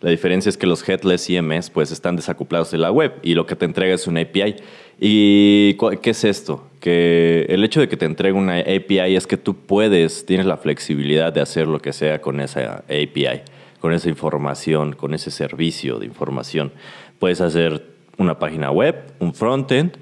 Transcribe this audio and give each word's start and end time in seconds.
La 0.00 0.10
diferencia 0.10 0.48
es 0.48 0.56
que 0.56 0.66
los 0.66 0.86
headless 0.88 1.26
CMS 1.26 1.68
pues 1.68 1.90
están 1.90 2.16
desacoplados 2.16 2.70
de 2.70 2.78
la 2.78 2.90
web 2.90 3.12
y 3.22 3.34
lo 3.34 3.44
que 3.44 3.54
te 3.54 3.66
entrega 3.66 3.94
es 3.94 4.06
una 4.06 4.22
API. 4.22 4.56
¿Y 4.98 5.74
qué 5.74 6.10
es 6.10 6.24
esto? 6.24 6.66
Que 6.80 7.44
el 7.50 7.62
hecho 7.64 7.80
de 7.80 7.88
que 7.88 7.98
te 7.98 8.06
entregue 8.06 8.36
una 8.36 8.60
API 8.60 9.14
es 9.14 9.26
que 9.26 9.36
tú 9.36 9.54
puedes, 9.54 10.24
tienes 10.24 10.46
la 10.46 10.56
flexibilidad 10.56 11.32
de 11.32 11.42
hacer 11.42 11.66
lo 11.66 11.80
que 11.80 11.92
sea 11.92 12.20
con 12.22 12.40
esa 12.40 12.84
API, 12.86 13.42
con 13.80 13.92
esa 13.92 14.08
información, 14.08 14.94
con 14.94 15.12
ese 15.12 15.30
servicio 15.30 15.98
de 15.98 16.06
información. 16.06 16.72
Puedes 17.18 17.42
hacer 17.42 17.84
una 18.16 18.38
página 18.38 18.70
web, 18.70 18.96
un 19.18 19.34
frontend, 19.34 19.96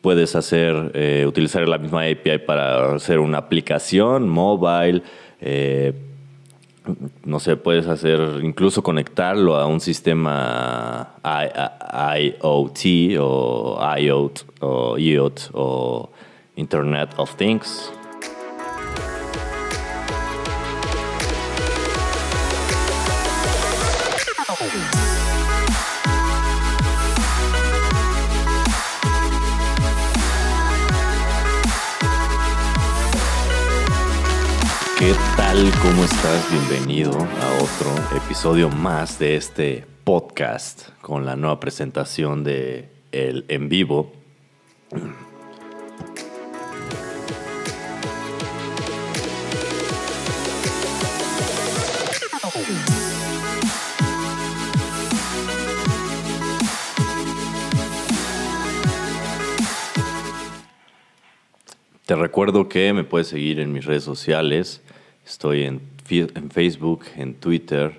puedes 0.00 0.36
hacer, 0.36 0.90
eh, 0.94 1.24
utilizar 1.26 1.66
la 1.68 1.78
misma 1.78 2.02
API 2.02 2.38
para 2.46 2.94
hacer 2.94 3.18
una 3.18 3.38
aplicación 3.38 4.28
mobile, 4.28 5.02
eh, 5.40 5.92
no 7.24 7.40
sé, 7.40 7.56
puedes 7.56 7.86
hacer, 7.86 8.40
incluso 8.42 8.82
conectarlo 8.82 9.56
a 9.56 9.66
un 9.66 9.80
sistema 9.80 11.14
IoT 11.24 13.18
o 13.18 13.78
IoT 13.98 14.40
o 14.60 14.98
IoT 14.98 15.40
o 15.52 16.10
Internet 16.56 17.10
of 17.16 17.34
Things. 17.36 17.92
¿Qué 35.04 35.12
tal? 35.36 35.70
¿Cómo 35.82 36.02
estás? 36.02 36.50
Bienvenido 36.50 37.10
a 37.12 37.62
otro 37.62 38.16
episodio 38.16 38.70
más 38.70 39.18
de 39.18 39.36
este 39.36 39.84
podcast 40.02 40.88
con 41.02 41.26
la 41.26 41.36
nueva 41.36 41.60
presentación 41.60 42.42
de 42.42 42.88
El 43.12 43.44
en 43.48 43.68
vivo. 43.68 44.10
Te 62.06 62.16
recuerdo 62.16 62.70
que 62.70 62.94
me 62.94 63.04
puedes 63.04 63.28
seguir 63.28 63.60
en 63.60 63.70
mis 63.70 63.84
redes 63.84 64.04
sociales 64.04 64.82
Estoy 65.26 65.64
en, 65.64 65.80
Facebook, 66.50 67.06
en 67.16 67.34
Twitter. 67.34 67.98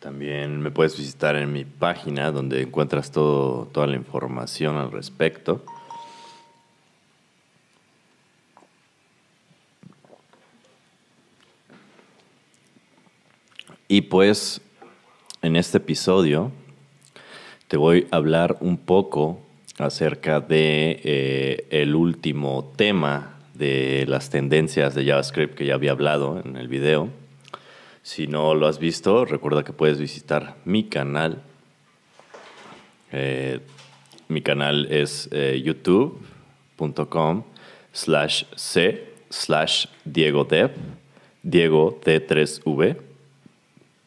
También 0.00 0.60
me 0.60 0.70
puedes 0.70 0.96
visitar 0.96 1.36
en 1.36 1.52
mi 1.52 1.64
página 1.64 2.32
donde 2.32 2.62
encuentras 2.62 3.10
todo, 3.10 3.66
toda 3.66 3.86
la 3.86 3.96
información 3.96 4.76
al 4.78 4.90
respecto. 4.90 5.62
Y 13.88 14.00
pues 14.02 14.62
en 15.42 15.56
este 15.56 15.76
episodio 15.76 16.52
te 17.68 17.76
voy 17.76 18.08
a 18.10 18.16
hablar 18.16 18.56
un 18.60 18.78
poco 18.78 19.40
acerca 19.78 20.40
de 20.40 21.00
eh, 21.04 21.66
el 21.70 21.94
último 21.94 22.72
tema 22.76 23.35
de 23.58 24.04
las 24.06 24.30
tendencias 24.30 24.94
de 24.94 25.04
JavaScript 25.04 25.54
que 25.54 25.66
ya 25.66 25.74
había 25.74 25.92
hablado 25.92 26.42
en 26.44 26.56
el 26.56 26.68
video. 26.68 27.08
Si 28.02 28.26
no 28.26 28.54
lo 28.54 28.66
has 28.66 28.78
visto, 28.78 29.24
recuerda 29.24 29.64
que 29.64 29.72
puedes 29.72 29.98
visitar 29.98 30.56
mi 30.64 30.84
canal. 30.84 31.42
Eh, 33.12 33.60
mi 34.28 34.42
canal 34.42 34.86
es 34.90 35.28
eh, 35.32 35.60
youtube.com 35.64 37.44
slash 37.92 38.44
c 38.54 39.12
slash 39.30 39.86
Diego 40.04 40.44
Dev, 40.44 40.70
Diego 41.42 42.00
D3V. 42.04 42.96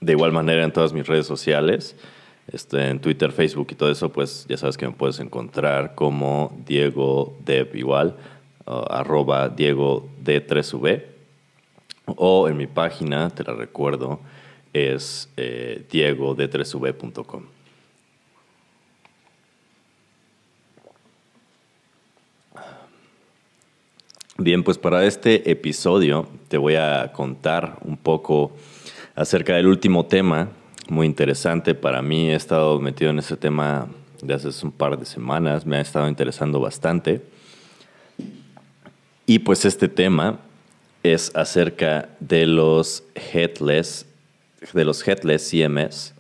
De 0.02 0.12
igual 0.14 0.32
manera 0.32 0.64
en 0.64 0.72
todas 0.72 0.94
mis 0.94 1.06
redes 1.08 1.26
sociales, 1.26 1.98
este, 2.52 2.90
en 2.90 3.00
Twitter, 3.00 3.32
Facebook 3.32 3.68
y 3.72 3.76
todo 3.76 3.92
eso, 3.92 4.10
pues 4.12 4.46
ya 4.48 4.58
sabes 4.58 4.78
que 4.78 4.88
me 4.88 4.94
puedes 4.94 5.20
encontrar 5.20 5.96
como 5.96 6.58
Diego 6.66 7.38
Dev 7.44 7.76
igual 7.76 8.16
arroba 8.70 9.50
Diego 9.50 10.08
D3V 10.24 11.04
o 12.06 12.48
en 12.48 12.58
mi 12.58 12.68
página, 12.68 13.30
te 13.30 13.44
la 13.44 13.54
recuerdo, 13.54 14.20
es 14.74 15.30
eh, 15.38 15.86
diegod3v.com. 15.92 17.44
Bien, 24.38 24.64
pues 24.64 24.78
para 24.78 25.04
este 25.04 25.52
episodio 25.52 26.28
te 26.48 26.58
voy 26.58 26.76
a 26.76 27.12
contar 27.12 27.78
un 27.84 27.98
poco 27.98 28.54
acerca 29.14 29.56
del 29.56 29.68
último 29.68 30.06
tema, 30.06 30.50
muy 30.88 31.08
interesante 31.08 31.76
para 31.76 32.02
mí. 32.02 32.30
He 32.30 32.36
estado 32.36 32.80
metido 32.80 33.12
en 33.12 33.20
ese 33.20 33.36
tema 33.36 33.90
de 34.22 34.34
hace 34.34 34.66
un 34.66 34.72
par 34.72 34.98
de 34.98 35.06
semanas, 35.06 35.66
me 35.66 35.78
ha 35.78 35.82
estado 35.82 36.08
interesando 36.08 36.62
bastante. 36.62 37.22
Y 39.30 39.38
pues 39.38 39.64
este 39.64 39.88
tema 39.88 40.40
es 41.04 41.32
acerca 41.36 42.10
de 42.20 42.48
los 42.48 43.04
headless, 43.14 44.08
de 44.74 44.84
los 44.84 45.08
headless 45.08 45.52
CMS. 45.52 46.16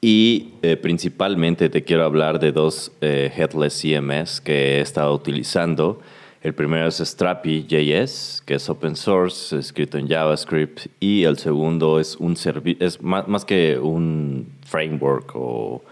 Y 0.00 0.54
eh, 0.62 0.78
principalmente 0.78 1.68
te 1.68 1.84
quiero 1.84 2.02
hablar 2.02 2.40
de 2.40 2.50
dos 2.50 2.92
eh, 3.02 3.30
headless 3.36 3.82
CMS 3.82 4.40
que 4.40 4.78
he 4.78 4.80
estado 4.80 5.12
utilizando. 5.12 6.00
El 6.40 6.54
primero 6.54 6.86
es 6.86 6.96
Strapi.js, 6.96 8.42
que 8.46 8.54
es 8.54 8.70
open 8.70 8.96
source, 8.96 9.58
escrito 9.58 9.98
en 9.98 10.08
JavaScript. 10.08 10.86
Y 10.98 11.24
el 11.24 11.36
segundo 11.36 12.00
es 12.00 12.16
un 12.16 12.38
es 12.80 13.02
más, 13.02 13.44
que 13.44 13.78
un 13.78 14.50
framework 14.64 15.32
o 15.34 15.84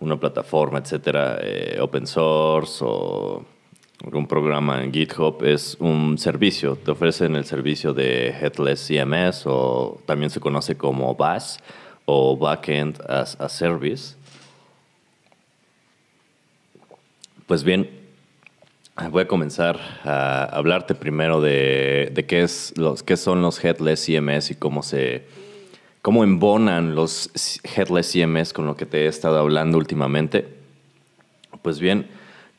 una 0.00 0.18
plataforma, 0.18 0.80
etcétera, 0.80 1.38
eh, 1.40 1.78
open 1.80 2.08
source 2.08 2.84
o 2.84 3.53
un 4.02 4.26
programa 4.26 4.82
en 4.82 4.92
GitHub 4.92 5.42
es 5.44 5.76
un 5.80 6.18
servicio. 6.18 6.76
Te 6.76 6.90
ofrecen 6.90 7.36
el 7.36 7.44
servicio 7.44 7.92
de 7.92 8.28
Headless 8.28 8.86
CMS 8.86 9.46
o 9.46 10.00
también 10.06 10.30
se 10.30 10.40
conoce 10.40 10.76
como 10.76 11.14
BAS 11.14 11.58
o 12.04 12.36
Backend 12.36 13.00
as 13.08 13.40
a 13.40 13.48
Service. 13.48 14.16
Pues 17.46 17.62
bien, 17.62 17.90
voy 19.10 19.22
a 19.22 19.28
comenzar 19.28 19.78
a 20.04 20.44
hablarte 20.44 20.94
primero 20.94 21.40
de, 21.40 22.24
qué, 22.28 22.42
es 22.42 22.72
los, 22.76 23.02
qué 23.02 23.16
son 23.16 23.42
los 23.42 23.62
Headless 23.62 24.04
CMS 24.06 24.50
y 24.50 24.54
cómo 24.54 24.82
se 24.82 25.26
cómo 26.02 26.22
embonan 26.22 26.94
los 26.94 27.30
Headless 27.64 28.12
CMS 28.12 28.52
con 28.52 28.66
lo 28.66 28.76
que 28.76 28.84
te 28.84 29.04
he 29.04 29.06
estado 29.06 29.38
hablando 29.38 29.78
últimamente. 29.78 30.46
Pues 31.62 31.80
bien, 31.80 32.06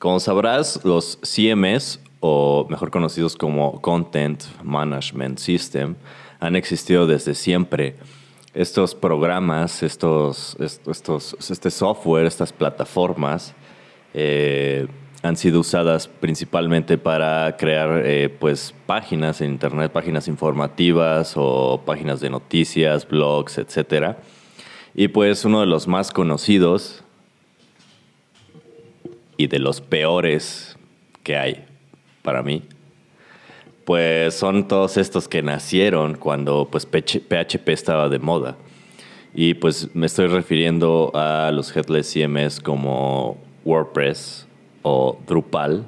como 0.06 0.20
sabrás, 0.20 0.82
los 0.84 1.18
CMS, 1.24 2.00
o 2.20 2.68
mejor 2.70 2.92
conocidos 2.92 3.36
como 3.36 3.82
Content 3.82 4.44
Management 4.62 5.40
System, 5.40 5.96
han 6.40 6.56
existido 6.56 7.08
desde 7.08 7.34
siempre. 7.34 7.96
Estos 8.54 8.94
programas, 8.94 9.82
estos, 9.82 10.58
estos, 10.60 11.36
este 11.50 11.72
software, 11.72 12.28
estas 12.28 12.54
plataformas, 12.54 13.56
eh, 14.14 14.86
han 15.24 15.38
sido 15.38 15.62
usadas 15.62 16.08
principalmente 16.08 17.00
para 17.00 17.58
crear 17.58 18.04
eh, 18.06 18.30
pues, 18.30 18.76
páginas 18.86 19.42
en 19.42 19.50
Internet, 19.50 19.92
páginas 19.92 20.28
informativas 20.28 21.34
o 21.36 21.82
páginas 21.84 22.20
de 22.20 22.30
noticias, 22.30 23.08
blogs, 23.08 23.58
etc. 23.58 24.18
Y 24.94 25.08
pues 25.08 25.46
uno 25.46 25.62
de 25.62 25.66
los 25.66 25.88
más 25.88 26.12
conocidos 26.12 27.05
y 29.38 29.48
de 29.48 29.60
los 29.60 29.82
peores 29.82 30.78
que 31.24 31.38
hay 31.38 31.66
para 32.22 32.44
mí, 32.44 32.64
pues 33.86 34.34
son 34.34 34.68
todos 34.68 34.98
estos 34.98 35.28
que 35.28 35.42
nacieron 35.42 36.16
cuando 36.16 36.68
pues 36.72 36.86
PHP 36.86 37.70
estaba 37.70 38.10
de 38.10 38.20
moda. 38.20 38.58
Y 39.34 39.56
pues 39.56 39.94
me 39.94 40.06
estoy 40.06 40.28
refiriendo 40.28 41.12
a 41.14 41.52
los 41.52 41.76
headless 41.76 42.14
CMS 42.14 42.60
como 42.60 43.38
WordPress 43.66 44.48
o 44.82 45.20
Drupal. 45.28 45.86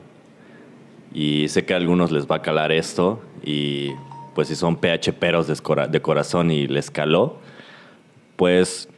Y 1.14 1.48
sé 1.48 1.66
que 1.66 1.74
a 1.74 1.78
algunos 1.78 2.12
les 2.12 2.28
va 2.28 2.38
a 2.38 2.42
calar 2.42 2.72
esto 2.72 3.22
y 3.44 3.92
pues 4.36 4.50
si 4.50 4.56
son 4.56 4.76
PHPeros 4.76 5.48
de 5.48 6.02
corazón 6.02 6.52
y 6.52 6.68
les 6.68 6.92
caló, 6.92 7.38
pues 8.36 8.90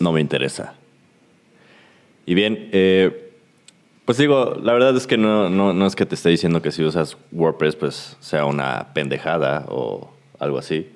no 0.00 0.12
me 0.12 0.20
interesa. 0.20 0.74
Y 2.26 2.34
bien, 2.34 2.68
eh, 2.72 3.32
pues 4.04 4.18
digo, 4.18 4.56
la 4.62 4.72
verdad 4.72 4.96
es 4.96 5.06
que 5.06 5.16
no, 5.16 5.48
no, 5.50 5.86
es 5.86 5.96
que 5.96 6.06
te 6.06 6.14
esté 6.14 6.30
diciendo 6.30 6.62
que 6.62 6.72
si 6.72 6.82
usas 6.82 7.16
WordPress 7.32 7.76
pues 7.76 8.16
sea 8.20 8.44
una 8.44 8.88
pendejada 8.92 9.66
o 9.68 10.12
algo 10.38 10.58
así. 10.58 10.90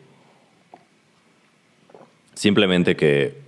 Simplemente 2.34 2.96
que, 2.96 3.38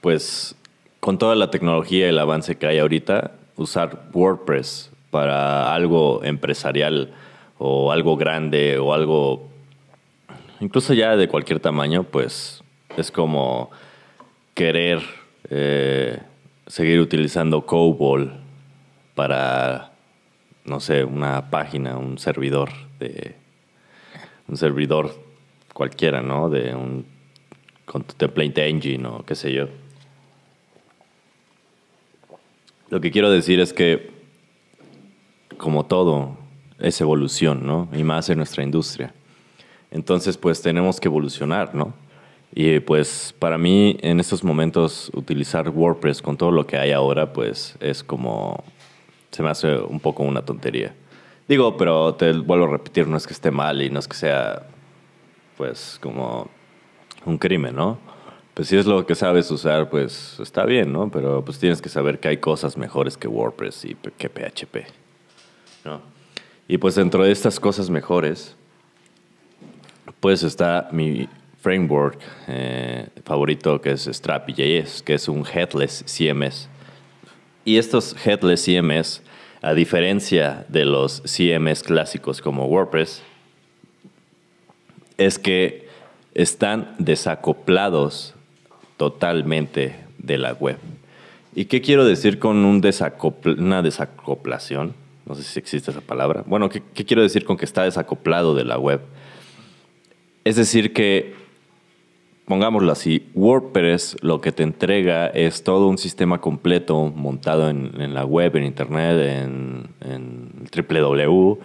pues, 0.00 0.54
con 1.00 1.18
toda 1.18 1.34
la 1.34 1.50
tecnología 1.50 2.06
y 2.06 2.08
el 2.10 2.18
avance 2.18 2.56
que 2.56 2.66
hay 2.66 2.78
ahorita, 2.78 3.32
usar 3.56 4.04
WordPress 4.12 4.90
para 5.10 5.74
algo 5.74 6.22
empresarial 6.22 7.12
o 7.58 7.90
algo 7.90 8.16
grande 8.16 8.78
o 8.78 8.92
algo 8.92 9.48
incluso 10.60 10.94
ya 10.94 11.16
de 11.16 11.28
cualquier 11.28 11.60
tamaño, 11.60 12.04
pues 12.04 12.62
es 12.96 13.10
como 13.10 13.70
querer 14.54 15.02
eh, 15.50 16.20
seguir 16.66 17.00
utilizando 17.00 17.66
COBOL 17.66 18.32
para, 19.14 19.92
no 20.64 20.80
sé, 20.80 21.04
una 21.04 21.50
página, 21.50 21.96
un 21.96 22.18
servidor 22.18 22.70
de 22.98 23.36
un 24.48 24.56
servidor 24.56 25.12
cualquiera, 25.72 26.22
¿no? 26.22 26.48
De 26.48 26.74
un 26.74 27.04
con 27.86 28.02
tu 28.02 28.14
template 28.14 28.68
engine 28.68 29.06
o 29.06 29.24
qué 29.24 29.34
sé 29.34 29.52
yo. 29.52 29.68
Lo 32.90 33.00
que 33.00 33.10
quiero 33.10 33.30
decir 33.30 33.60
es 33.60 33.72
que, 33.72 34.10
como 35.56 35.86
todo, 35.86 36.36
es 36.78 37.00
evolución, 37.00 37.66
¿no? 37.66 37.88
Y 37.92 38.04
más 38.04 38.28
en 38.28 38.38
nuestra 38.38 38.62
industria. 38.62 39.14
Entonces, 39.90 40.36
pues 40.36 40.60
tenemos 40.62 41.00
que 41.00 41.08
evolucionar, 41.08 41.74
¿no? 41.74 41.94
Y 42.58 42.80
pues 42.80 43.34
para 43.38 43.58
mí 43.58 43.98
en 44.00 44.18
estos 44.18 44.42
momentos 44.42 45.10
utilizar 45.12 45.68
WordPress 45.68 46.22
con 46.22 46.38
todo 46.38 46.50
lo 46.50 46.66
que 46.66 46.78
hay 46.78 46.90
ahora, 46.90 47.34
pues 47.34 47.76
es 47.80 48.02
como, 48.02 48.64
se 49.30 49.42
me 49.42 49.50
hace 49.50 49.76
un 49.76 50.00
poco 50.00 50.22
una 50.22 50.42
tontería. 50.42 50.94
Digo, 51.46 51.76
pero 51.76 52.14
te 52.14 52.32
vuelvo 52.32 52.64
a 52.64 52.70
repetir, 52.70 53.08
no 53.08 53.18
es 53.18 53.26
que 53.26 53.34
esté 53.34 53.50
mal 53.50 53.82
y 53.82 53.90
no 53.90 53.98
es 53.98 54.08
que 54.08 54.16
sea, 54.16 54.68
pues, 55.58 55.98
como 56.00 56.48
un 57.26 57.36
crimen, 57.36 57.76
¿no? 57.76 57.98
Pues 58.54 58.68
si 58.68 58.78
es 58.78 58.86
lo 58.86 59.04
que 59.04 59.14
sabes 59.14 59.50
usar, 59.50 59.90
pues 59.90 60.40
está 60.40 60.64
bien, 60.64 60.94
¿no? 60.94 61.10
Pero 61.10 61.44
pues 61.44 61.58
tienes 61.58 61.82
que 61.82 61.90
saber 61.90 62.20
que 62.20 62.28
hay 62.28 62.38
cosas 62.38 62.78
mejores 62.78 63.18
que 63.18 63.28
WordPress 63.28 63.84
y 63.84 63.96
que 64.16 64.30
PHP, 64.30 64.76
¿no? 65.84 66.00
Y 66.68 66.78
pues 66.78 66.94
dentro 66.94 67.22
de 67.22 67.32
estas 67.32 67.60
cosas 67.60 67.90
mejores, 67.90 68.56
pues 70.20 70.42
está 70.42 70.88
mi 70.90 71.28
framework 71.60 72.20
eh, 72.48 73.08
favorito 73.24 73.80
que 73.80 73.92
es 73.92 74.06
Strapi.js, 74.06 75.02
que 75.02 75.14
es 75.14 75.28
un 75.28 75.44
headless 75.46 76.04
CMS. 76.06 76.68
Y 77.64 77.78
estos 77.78 78.14
headless 78.24 78.64
CMS, 78.64 79.22
a 79.62 79.74
diferencia 79.74 80.64
de 80.68 80.84
los 80.84 81.22
CMS 81.22 81.82
clásicos 81.82 82.40
como 82.40 82.66
WordPress, 82.66 83.22
es 85.18 85.38
que 85.38 85.88
están 86.34 86.94
desacoplados 86.98 88.34
totalmente 88.96 89.96
de 90.18 90.38
la 90.38 90.52
web. 90.52 90.78
¿Y 91.54 91.64
qué 91.64 91.80
quiero 91.80 92.04
decir 92.04 92.38
con 92.38 92.64
un 92.64 92.82
una 93.58 93.82
desacoplación? 93.82 94.94
No 95.24 95.34
sé 95.34 95.42
si 95.42 95.58
existe 95.58 95.90
esa 95.90 96.02
palabra. 96.02 96.44
Bueno, 96.46 96.68
¿qué, 96.68 96.82
¿qué, 96.94 97.04
quiero 97.04 97.22
decir 97.22 97.44
con 97.44 97.56
que 97.56 97.64
está 97.64 97.82
desacoplado 97.82 98.54
de 98.54 98.64
la 98.64 98.78
web? 98.78 99.00
Es 100.44 100.56
decir, 100.56 100.92
que, 100.92 101.34
pongámoslo 102.46 102.90
así, 102.90 103.28
WordPress 103.34 104.16
lo 104.22 104.40
que 104.40 104.52
te 104.52 104.62
entrega 104.62 105.26
es 105.26 105.62
todo 105.62 105.88
un 105.88 105.98
sistema 105.98 106.40
completo 106.40 107.12
montado 107.14 107.68
en, 107.68 108.14
la 108.14 108.24
web, 108.24 108.56
en 108.56 108.64
Internet, 108.64 109.20
en, 109.20 109.88
en 110.00 110.50
www, 110.74 111.58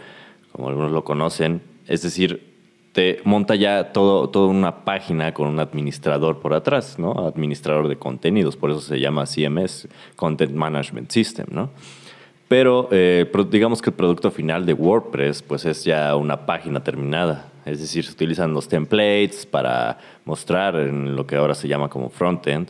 como 0.51 0.69
algunos 0.69 0.91
lo 0.91 1.03
conocen. 1.03 1.61
Es 1.87 2.01
decir, 2.01 2.51
te 2.93 3.21
monta 3.23 3.55
ya 3.55 3.93
todo, 3.93 4.29
toda 4.29 4.47
una 4.47 4.83
página 4.83 5.33
con 5.33 5.47
un 5.47 5.59
administrador 5.59 6.39
por 6.39 6.53
atrás, 6.53 6.99
¿no? 6.99 7.27
Administrador 7.27 7.87
de 7.87 7.97
contenidos, 7.97 8.57
por 8.57 8.71
eso 8.71 8.81
se 8.81 8.99
llama 8.99 9.25
CMS, 9.25 9.87
Content 10.15 10.53
Management 10.53 11.11
System, 11.11 11.47
¿no? 11.51 11.69
Pero 12.47 12.89
eh, 12.91 13.31
digamos 13.49 13.81
que 13.81 13.91
el 13.91 13.95
producto 13.95 14.29
final 14.29 14.65
de 14.65 14.73
WordPress 14.73 15.41
pues 15.41 15.63
es 15.63 15.85
ya 15.85 16.15
una 16.17 16.45
página 16.45 16.83
terminada, 16.83 17.50
es 17.65 17.79
decir, 17.79 18.05
se 18.05 18.11
utilizan 18.11 18.53
los 18.53 18.67
templates 18.67 19.45
para 19.45 19.97
mostrar 20.25 20.75
en 20.75 21.15
lo 21.15 21.25
que 21.27 21.35
ahora 21.35 21.55
se 21.55 21.67
llama 21.67 21.89
como 21.89 22.09
frontend. 22.09 22.69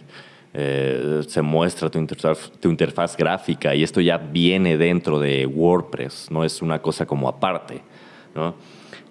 Eh, 0.54 1.22
se 1.28 1.42
muestra 1.42 1.90
tu 1.90 1.98
interfaz, 1.98 2.52
tu 2.60 2.70
interfaz 2.70 3.16
gráfica 3.16 3.74
y 3.74 3.84
esto 3.84 4.02
ya 4.02 4.18
viene 4.18 4.78
dentro 4.78 5.18
de 5.18 5.46
WordPress, 5.46 6.28
no 6.30 6.44
es 6.44 6.62
una 6.62 6.82
cosa 6.82 7.06
como 7.06 7.30
aparte. 7.30 7.82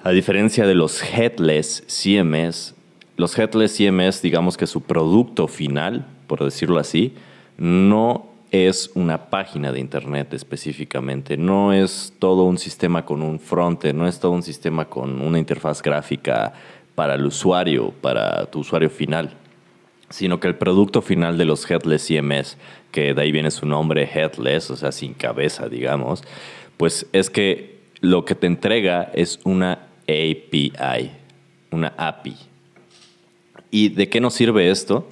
A 0.03 0.11
diferencia 0.11 0.67
de 0.67 0.75
los 0.75 1.03
headless 1.03 1.82
CMS, 1.87 2.75
los 3.17 3.38
headless 3.38 3.77
CMS, 3.77 4.21
digamos 4.21 4.56
que 4.56 4.67
su 4.67 4.82
producto 4.82 5.49
final, 5.49 6.06
por 6.27 6.44
decirlo 6.44 6.79
así, 6.79 7.15
no 7.56 8.30
es 8.50 8.91
una 8.94 9.31
página 9.31 9.73
de 9.73 9.81
Internet 9.81 10.35
específicamente, 10.35 11.37
no 11.37 11.73
es 11.73 12.12
todo 12.19 12.44
un 12.44 12.58
sistema 12.58 13.05
con 13.05 13.23
un 13.23 13.38
frontend, 13.38 13.99
no 13.99 14.08
es 14.08 14.19
todo 14.19 14.32
un 14.32 14.43
sistema 14.43 14.87
con 14.87 15.20
una 15.20 15.38
interfaz 15.38 15.82
gráfica 15.82 16.52
para 16.94 17.14
el 17.14 17.25
usuario, 17.25 17.93
para 18.00 18.47
tu 18.47 18.61
usuario 18.61 18.91
final, 18.91 19.31
sino 20.08 20.41
que 20.41 20.49
el 20.49 20.56
producto 20.56 21.00
final 21.00 21.38
de 21.38 21.44
los 21.44 21.70
Headless 21.70 22.08
CMS, 22.08 22.58
que 22.91 23.14
de 23.14 23.23
ahí 23.23 23.31
viene 23.31 23.52
su 23.52 23.67
nombre 23.67 24.08
Headless, 24.12 24.70
o 24.70 24.76
sea, 24.76 24.91
sin 24.91 25.14
cabeza, 25.14 25.69
digamos, 25.69 26.25
pues 26.76 27.06
es 27.12 27.31
que 27.31 27.79
lo 28.00 28.25
que 28.25 28.35
te 28.35 28.49
entrega 28.49 29.11
es 29.14 29.38
una 29.44 29.87
API, 30.08 30.73
una 31.70 31.94
API. 31.96 32.37
¿Y 33.70 33.91
de 33.91 34.08
qué 34.08 34.20
nos 34.20 34.35
sirve 34.35 34.70
esto? 34.70 35.08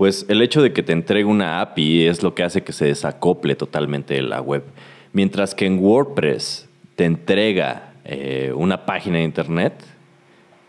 Pues 0.00 0.24
el 0.30 0.40
hecho 0.40 0.62
de 0.62 0.72
que 0.72 0.82
te 0.82 0.94
entregue 0.94 1.26
una 1.26 1.60
API 1.60 2.06
es 2.06 2.22
lo 2.22 2.34
que 2.34 2.42
hace 2.42 2.62
que 2.62 2.72
se 2.72 2.86
desacople 2.86 3.54
totalmente 3.54 4.14
de 4.14 4.22
la 4.22 4.40
web. 4.40 4.64
Mientras 5.12 5.54
que 5.54 5.66
en 5.66 5.78
WordPress 5.78 6.70
te 6.96 7.04
entrega 7.04 7.92
eh, 8.06 8.50
una 8.56 8.86
página 8.86 9.18
de 9.18 9.24
internet, 9.24 9.74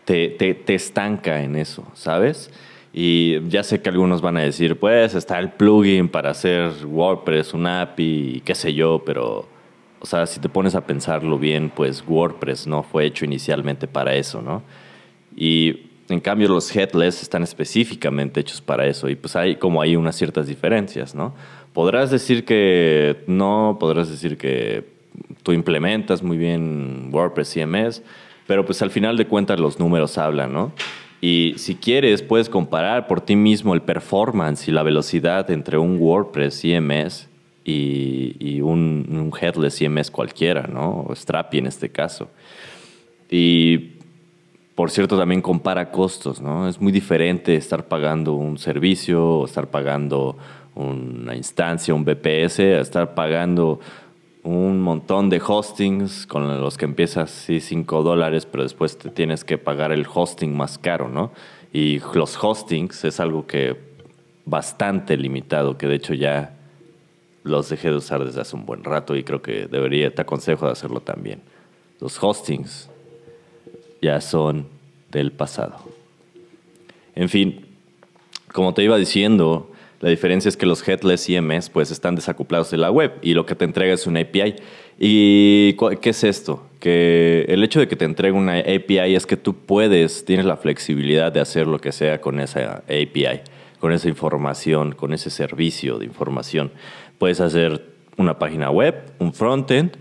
te, 0.04 0.28
te, 0.28 0.74
estanca 0.74 1.42
en 1.42 1.56
eso, 1.56 1.90
¿sabes? 1.94 2.50
Y 2.92 3.40
ya 3.48 3.62
sé 3.62 3.80
que 3.80 3.88
algunos 3.88 4.20
van 4.20 4.36
a 4.36 4.40
decir, 4.40 4.78
pues 4.78 5.14
está 5.14 5.38
el 5.38 5.48
plugin 5.52 6.10
para 6.10 6.32
hacer 6.32 6.70
WordPress, 6.84 7.54
una 7.54 7.80
API, 7.80 8.42
qué 8.44 8.54
sé 8.54 8.74
yo, 8.74 9.02
pero, 9.02 9.48
o 9.98 10.04
sea, 10.04 10.26
si 10.26 10.40
te 10.40 10.50
pones 10.50 10.74
a 10.74 10.84
pensarlo 10.84 11.38
bien, 11.38 11.72
pues 11.74 12.04
WordPress 12.06 12.66
no 12.66 12.82
fue 12.82 13.06
hecho 13.06 13.24
inicialmente 13.24 13.86
para 13.86 14.14
eso, 14.14 14.42
¿no? 14.42 14.62
Y 15.34 15.91
en 16.12 16.20
cambio, 16.20 16.48
los 16.48 16.74
headless 16.74 17.22
están 17.22 17.42
específicamente 17.42 18.40
hechos 18.40 18.60
para 18.60 18.86
eso 18.86 19.08
y 19.08 19.16
pues 19.16 19.36
hay 19.36 19.56
como 19.56 19.80
hay 19.80 19.96
unas 19.96 20.16
ciertas 20.16 20.46
diferencias, 20.46 21.14
¿no? 21.14 21.34
Podrás 21.72 22.10
decir 22.10 22.44
que 22.44 23.24
no, 23.26 23.76
podrás 23.80 24.10
decir 24.10 24.36
que 24.36 24.84
tú 25.42 25.52
implementas 25.52 26.22
muy 26.22 26.36
bien 26.36 27.08
WordPress 27.12 27.54
CMS, 27.54 28.02
pero 28.46 28.64
pues 28.64 28.82
al 28.82 28.90
final 28.90 29.16
de 29.16 29.26
cuentas 29.26 29.58
los 29.58 29.78
números 29.78 30.18
hablan, 30.18 30.52
¿no? 30.52 30.72
Y 31.20 31.54
si 31.56 31.76
quieres, 31.76 32.20
puedes 32.22 32.48
comparar 32.48 33.06
por 33.06 33.20
ti 33.20 33.36
mismo 33.36 33.74
el 33.74 33.82
performance 33.82 34.66
y 34.66 34.72
la 34.72 34.82
velocidad 34.82 35.50
entre 35.50 35.78
un 35.78 35.98
WordPress 35.98 36.60
CMS 36.60 37.28
y, 37.64 38.34
y 38.40 38.60
un, 38.60 39.06
un, 39.08 39.32
headless 39.40 39.78
CMS 39.78 40.10
cualquiera, 40.10 40.66
¿no? 40.66 41.06
O 41.08 41.14
Strapi 41.14 41.58
en 41.58 41.66
este 41.66 41.90
caso. 41.90 42.28
Y 43.30 44.01
por 44.74 44.90
cierto, 44.90 45.18
también 45.18 45.42
compara 45.42 45.90
costos, 45.90 46.40
¿no? 46.40 46.68
Es 46.68 46.80
muy 46.80 46.92
diferente 46.92 47.56
estar 47.56 47.88
pagando 47.88 48.32
un 48.32 48.58
servicio 48.58 49.38
o 49.38 49.44
estar 49.44 49.68
pagando 49.68 50.36
una 50.74 51.36
instancia, 51.36 51.92
un 51.92 52.04
BPS, 52.04 52.60
estar 52.60 53.14
pagando 53.14 53.80
un 54.42 54.80
montón 54.80 55.28
de 55.28 55.40
hostings 55.46 56.26
con 56.26 56.60
los 56.60 56.76
que 56.76 56.86
empiezas 56.86 57.30
sí 57.30 57.60
5 57.60 58.02
dólares, 58.02 58.46
pero 58.46 58.62
después 58.62 58.98
te 58.98 59.10
tienes 59.10 59.44
que 59.44 59.58
pagar 59.58 59.92
el 59.92 60.06
hosting 60.12 60.56
más 60.56 60.78
caro, 60.78 61.08
¿no? 61.08 61.32
Y 61.72 62.00
los 62.14 62.42
hostings 62.42 63.04
es 63.04 63.20
algo 63.20 63.46
que 63.46 63.78
bastante 64.44 65.16
limitado, 65.16 65.78
que 65.78 65.86
de 65.86 65.94
hecho 65.94 66.14
ya 66.14 66.56
los 67.44 67.68
dejé 67.68 67.90
de 67.90 67.96
usar 67.96 68.24
desde 68.24 68.40
hace 68.40 68.56
un 68.56 68.66
buen 68.66 68.84
rato 68.84 69.16
y 69.16 69.22
creo 69.22 69.42
que 69.42 69.66
debería, 69.66 70.14
te 70.14 70.22
aconsejo 70.22 70.66
de 70.66 70.72
hacerlo 70.72 71.00
también. 71.00 71.42
Los 72.00 72.22
hostings 72.22 72.88
ya 74.02 74.20
son 74.20 74.66
del 75.10 75.32
pasado. 75.32 75.78
En 77.14 77.28
fin, 77.28 77.64
como 78.52 78.74
te 78.74 78.82
iba 78.82 78.98
diciendo, 78.98 79.70
la 80.00 80.10
diferencia 80.10 80.48
es 80.48 80.56
que 80.56 80.66
los 80.66 80.86
headless 80.86 81.26
CMS 81.26 81.70
pues 81.70 81.92
están 81.92 82.16
desacoplados 82.16 82.72
de 82.72 82.76
la 82.76 82.90
web 82.90 83.12
y 83.22 83.34
lo 83.34 83.46
que 83.46 83.54
te 83.54 83.64
entrega 83.64 83.94
es 83.94 84.06
una 84.06 84.20
API. 84.20 84.56
¿Y 84.98 85.74
qué 85.74 86.10
es 86.10 86.24
esto? 86.24 86.66
Que 86.80 87.46
el 87.48 87.62
hecho 87.62 87.78
de 87.78 87.86
que 87.86 87.94
te 87.94 88.04
entregue 88.04 88.36
una 88.36 88.58
API 88.58 89.14
es 89.14 89.26
que 89.26 89.36
tú 89.36 89.54
puedes, 89.54 90.24
tienes 90.24 90.44
la 90.44 90.56
flexibilidad 90.56 91.30
de 91.30 91.38
hacer 91.38 91.68
lo 91.68 91.78
que 91.78 91.92
sea 91.92 92.20
con 92.20 92.40
esa 92.40 92.82
API, 92.86 93.42
con 93.78 93.92
esa 93.92 94.08
información, 94.08 94.92
con 94.92 95.12
ese 95.12 95.30
servicio 95.30 95.98
de 95.98 96.06
información. 96.06 96.72
Puedes 97.18 97.40
hacer 97.40 97.84
una 98.16 98.38
página 98.38 98.70
web, 98.70 98.96
un 99.20 99.32
frontend, 99.32 99.96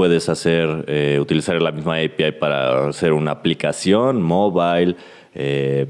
puedes 0.00 0.30
hacer, 0.30 0.86
eh, 0.88 1.18
utilizar 1.20 1.60
la 1.60 1.72
misma 1.72 1.96
API 1.96 2.32
para 2.32 2.88
hacer 2.88 3.12
una 3.12 3.32
aplicación 3.32 4.22
mobile, 4.22 4.96
eh, 5.34 5.86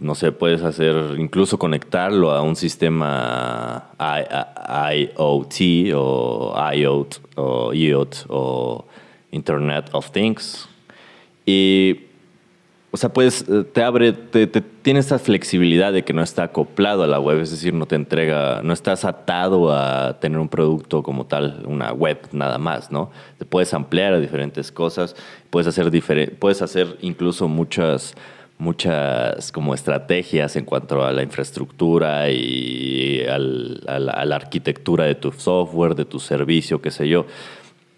no 0.00 0.16
sé, 0.16 0.32
puedes 0.32 0.64
hacer, 0.64 1.14
incluso 1.16 1.60
conectarlo 1.60 2.32
a 2.32 2.42
un 2.42 2.56
sistema 2.56 3.84
IoT 4.00 5.92
o 5.94 6.52
IoT 6.74 7.14
o 7.36 7.72
IoT 7.72 8.16
o 8.30 8.84
Internet 9.30 9.88
of 9.92 10.10
Things. 10.10 10.68
Y, 11.46 12.00
o 12.94 12.98
sea, 12.98 13.10
pues 13.10 13.46
te 13.72 13.82
abre, 13.82 14.12
te, 14.12 14.46
tiene 14.46 15.00
esa 15.00 15.18
flexibilidad 15.18 15.94
de 15.94 16.04
que 16.04 16.12
no 16.12 16.22
está 16.22 16.42
acoplado 16.42 17.02
a 17.02 17.06
la 17.06 17.18
web, 17.18 17.40
es 17.40 17.50
decir, 17.50 17.72
no 17.72 17.86
te 17.86 17.96
entrega, 17.96 18.60
no 18.62 18.74
estás 18.74 19.06
atado 19.06 19.74
a 19.74 20.20
tener 20.20 20.38
un 20.38 20.50
producto 20.50 21.02
como 21.02 21.24
tal, 21.24 21.64
una 21.66 21.94
web 21.94 22.18
nada 22.32 22.58
más, 22.58 22.92
¿no? 22.92 23.10
Te 23.38 23.46
puedes 23.46 23.72
ampliar 23.72 24.12
a 24.12 24.20
diferentes 24.20 24.70
cosas, 24.70 25.16
puedes 25.48 25.66
hacer, 25.66 25.90
puedes 26.38 26.60
hacer 26.60 26.98
incluso 27.00 27.48
muchas 27.48 28.14
muchas 28.58 29.50
como 29.50 29.74
estrategias 29.74 30.54
en 30.54 30.64
cuanto 30.64 31.04
a 31.04 31.12
la 31.12 31.22
infraestructura 31.22 32.30
y 32.30 33.24
a, 33.26 33.38
la, 33.38 34.36
arquitectura 34.36 35.04
de 35.04 35.16
tu 35.16 35.32
software, 35.32 35.96
de 35.96 36.04
tu 36.04 36.20
servicio, 36.20 36.80
qué 36.80 36.92
sé 36.92 37.08
yo. 37.08 37.26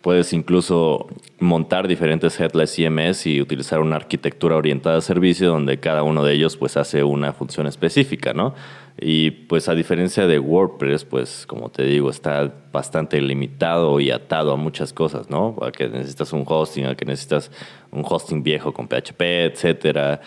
Puedes 0.05 0.35
incluso 0.35 1.07
montar 1.41 1.89
diferentes 1.89 2.39
headless 2.39 2.77
CMS 2.77 3.27
y 3.27 3.41
utilizar 3.41 3.81
una 3.81 3.97
arquitectura 3.97 4.55
orientada 4.55 4.99
a 4.99 5.01
servicio 5.01 5.49
donde 5.49 5.81
cada 5.81 6.03
uno 6.03 6.23
de 6.23 6.35
ellos 6.35 6.59
pues 6.59 6.77
hace 6.77 7.03
una 7.03 7.33
función 7.33 7.67
específica, 7.67 8.35
¿no? 8.35 8.55
Y 9.01 9.31
pues 9.31 9.71
a 9.71 9.75
diferencia 9.75 10.27
de 10.27 10.39
WordPress, 10.39 11.07
pues 11.07 11.47
como 11.47 11.71
te 11.71 11.85
digo, 11.85 12.11
está 12.11 12.53
bastante 12.71 13.19
limitado 13.23 13.99
y 13.99 14.11
atado 14.11 14.53
a 14.53 14.57
muchas 14.57 14.93
cosas, 14.93 15.31
¿no? 15.31 15.57
A 15.63 15.73
que 15.73 15.89
necesitas 15.89 16.35
un 16.35 16.45
hosting, 16.47 16.85
a 16.85 16.95
que 16.95 17.07
necesitas 17.07 17.51
un 17.91 18.05
hosting 18.07 18.43
viejo 18.43 18.75
con 18.75 18.87
PHP, 18.89 19.23
etcétera 19.23 20.21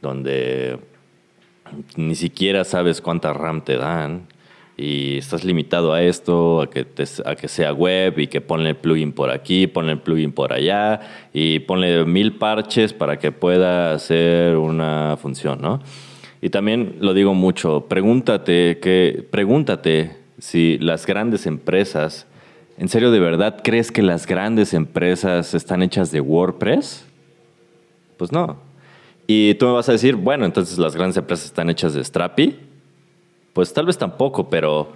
donde 0.00 0.80
ni 1.94 2.16
siquiera 2.16 2.64
sabes 2.64 3.00
cuánta 3.00 3.32
RAM 3.32 3.62
te 3.62 3.76
dan 3.76 4.26
y 4.82 5.18
estás 5.18 5.44
limitado 5.44 5.92
a 5.92 6.02
esto, 6.02 6.60
a 6.60 6.68
que, 6.68 6.84
a 7.24 7.36
que 7.36 7.46
sea 7.46 7.72
web 7.72 8.18
y 8.18 8.26
que 8.26 8.40
ponle 8.40 8.70
el 8.70 8.76
plugin 8.76 9.12
por 9.12 9.30
aquí, 9.30 9.68
ponle 9.68 9.92
el 9.92 10.00
plugin 10.00 10.32
por 10.32 10.52
allá 10.52 11.28
y 11.32 11.60
ponle 11.60 12.04
mil 12.04 12.36
parches 12.36 12.92
para 12.92 13.20
que 13.20 13.30
pueda 13.30 13.94
hacer 13.94 14.56
una 14.56 15.16
función, 15.22 15.60
¿no? 15.62 15.80
Y 16.40 16.50
también 16.50 16.96
lo 16.98 17.14
digo 17.14 17.32
mucho, 17.32 17.86
pregúntate, 17.88 18.80
que, 18.80 19.24
pregúntate 19.30 20.16
si 20.40 20.78
las 20.78 21.06
grandes 21.06 21.46
empresas, 21.46 22.26
¿en 22.76 22.88
serio 22.88 23.12
de 23.12 23.20
verdad 23.20 23.60
crees 23.62 23.92
que 23.92 24.02
las 24.02 24.26
grandes 24.26 24.74
empresas 24.74 25.54
están 25.54 25.84
hechas 25.84 26.10
de 26.10 26.20
WordPress? 26.20 27.06
Pues 28.16 28.32
no, 28.32 28.56
y 29.28 29.54
tú 29.54 29.66
me 29.66 29.72
vas 29.72 29.88
a 29.88 29.92
decir, 29.92 30.16
bueno, 30.16 30.44
entonces 30.44 30.76
las 30.78 30.96
grandes 30.96 31.18
empresas 31.18 31.46
están 31.46 31.70
hechas 31.70 31.94
de 31.94 32.02
Strapi. 32.02 32.71
Pues 33.52 33.72
tal 33.74 33.86
vez 33.86 33.98
tampoco, 33.98 34.48
pero 34.48 34.92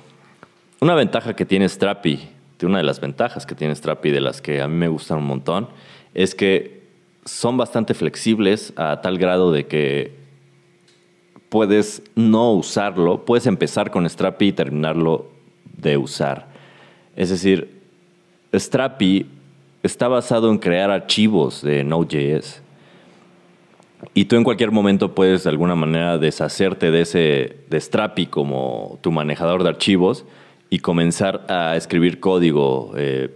una 0.81 0.95
ventaja 0.95 1.35
que 1.35 1.45
tiene 1.45 1.69
Strapi, 1.69 2.29
una 2.63 2.79
de 2.79 2.85
las 2.85 3.01
ventajas 3.01 3.45
que 3.45 3.55
tiene 3.55 3.75
Strapi, 3.75 4.11
de 4.11 4.21
las 4.21 4.41
que 4.41 4.63
a 4.63 4.69
mí 4.69 4.75
me 4.75 4.89
gustan 4.89 5.19
un 5.19 5.27
montón, 5.27 5.69
es 6.15 6.35
que 6.35 6.83
son 7.25 7.57
bastante 7.57 7.93
flexibles 7.93 8.73
a 8.77 9.01
tal 9.03 9.19
grado 9.19 9.53
de 9.53 9.67
que 9.67 10.15
puedes 11.49 12.03
no 12.15 12.53
usarlo, 12.53 13.25
puedes 13.25 13.47
empezar 13.47 13.91
con 13.91 14.09
Strapi 14.09 14.47
y 14.47 14.53
terminarlo 14.53 15.31
de 15.77 15.97
usar. 15.97 16.49
Es 17.15 17.31
decir, 17.31 17.83
Strapi 18.55 19.27
está 19.83 20.09
basado 20.09 20.51
en 20.51 20.59
crear 20.59 20.91
archivos 20.91 21.63
de 21.63 21.85
Node.js. 21.85 22.63
Y 24.15 24.27
tú 24.27 24.37
en 24.37 24.45
cualquier 24.45 24.71
momento 24.71 25.15
puedes 25.15 25.45
de 25.45 25.51
alguna 25.51 25.75
manera 25.75 26.19
deshacerte 26.19 26.91
de 26.91 27.03
ese 27.03 27.57
de 27.69 27.81
Strapi 27.81 28.27
como 28.27 28.99
tu 29.03 29.13
manejador 29.13 29.63
de 29.63 29.69
archivos 29.69 30.25
y 30.71 30.79
comenzar 30.79 31.45
a 31.49 31.77
escribir 31.77 32.21
código. 32.21 32.93
Eh, 32.97 33.31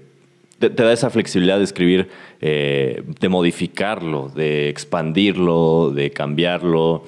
te, 0.59 0.69
da 0.69 0.93
esa 0.93 1.11
flexibilidad 1.11 1.59
de 1.59 1.65
escribir, 1.65 2.09
eh, 2.41 3.03
de 3.19 3.29
modificarlo, 3.29 4.29
de 4.29 4.69
expandirlo, 4.69 5.91
de 5.91 6.11
cambiarlo. 6.11 7.05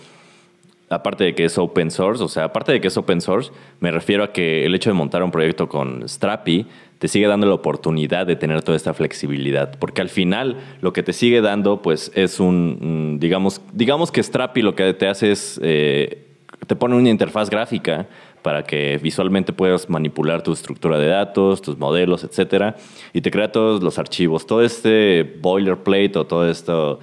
Aparte 0.92 1.24
de 1.24 1.34
que 1.34 1.44
es 1.44 1.58
open 1.58 1.90
source, 1.90 2.22
o 2.22 2.28
sea, 2.28 2.44
aparte 2.44 2.72
de 2.72 2.80
que 2.80 2.88
es 2.88 2.96
open 2.96 3.20
source, 3.20 3.50
me 3.80 3.90
refiero 3.90 4.24
a 4.24 4.32
que 4.32 4.66
el 4.66 4.74
hecho 4.74 4.90
de 4.90 4.94
montar 4.94 5.22
un 5.22 5.30
proyecto 5.30 5.68
con 5.68 6.08
Strapi 6.08 6.66
te 6.98 7.08
sigue 7.08 7.26
dando 7.26 7.46
la 7.46 7.54
oportunidad 7.54 8.26
de 8.26 8.36
tener 8.36 8.62
toda 8.62 8.76
esta 8.76 8.94
flexibilidad. 8.94 9.76
Porque 9.78 10.02
al 10.02 10.08
final 10.08 10.58
lo 10.80 10.92
que 10.92 11.02
te 11.02 11.12
sigue 11.12 11.40
dando, 11.40 11.82
pues 11.82 12.12
es 12.14 12.38
un, 12.38 13.16
digamos, 13.18 13.60
digamos 13.72 14.12
que 14.12 14.22
Strapi 14.22 14.62
lo 14.62 14.74
que 14.74 14.94
te 14.94 15.08
hace 15.08 15.32
es, 15.32 15.58
eh, 15.64 16.26
te 16.66 16.76
pone 16.76 16.94
una 16.94 17.08
interfaz 17.08 17.50
gráfica 17.50 18.06
para 18.42 18.64
que 18.64 18.98
visualmente 19.02 19.52
puedas 19.52 19.88
manipular 19.88 20.42
tu 20.42 20.52
estructura 20.52 20.98
de 20.98 21.08
datos, 21.08 21.62
tus 21.62 21.78
modelos, 21.78 22.24
etcétera, 22.24 22.76
y 23.12 23.20
te 23.20 23.30
crea 23.30 23.50
todos 23.50 23.82
los 23.82 23.98
archivos. 23.98 24.46
Todo 24.46 24.62
este 24.62 25.38
boilerplate 25.40 26.18
o 26.18 26.26
todo 26.26 26.48
esto 26.48 27.00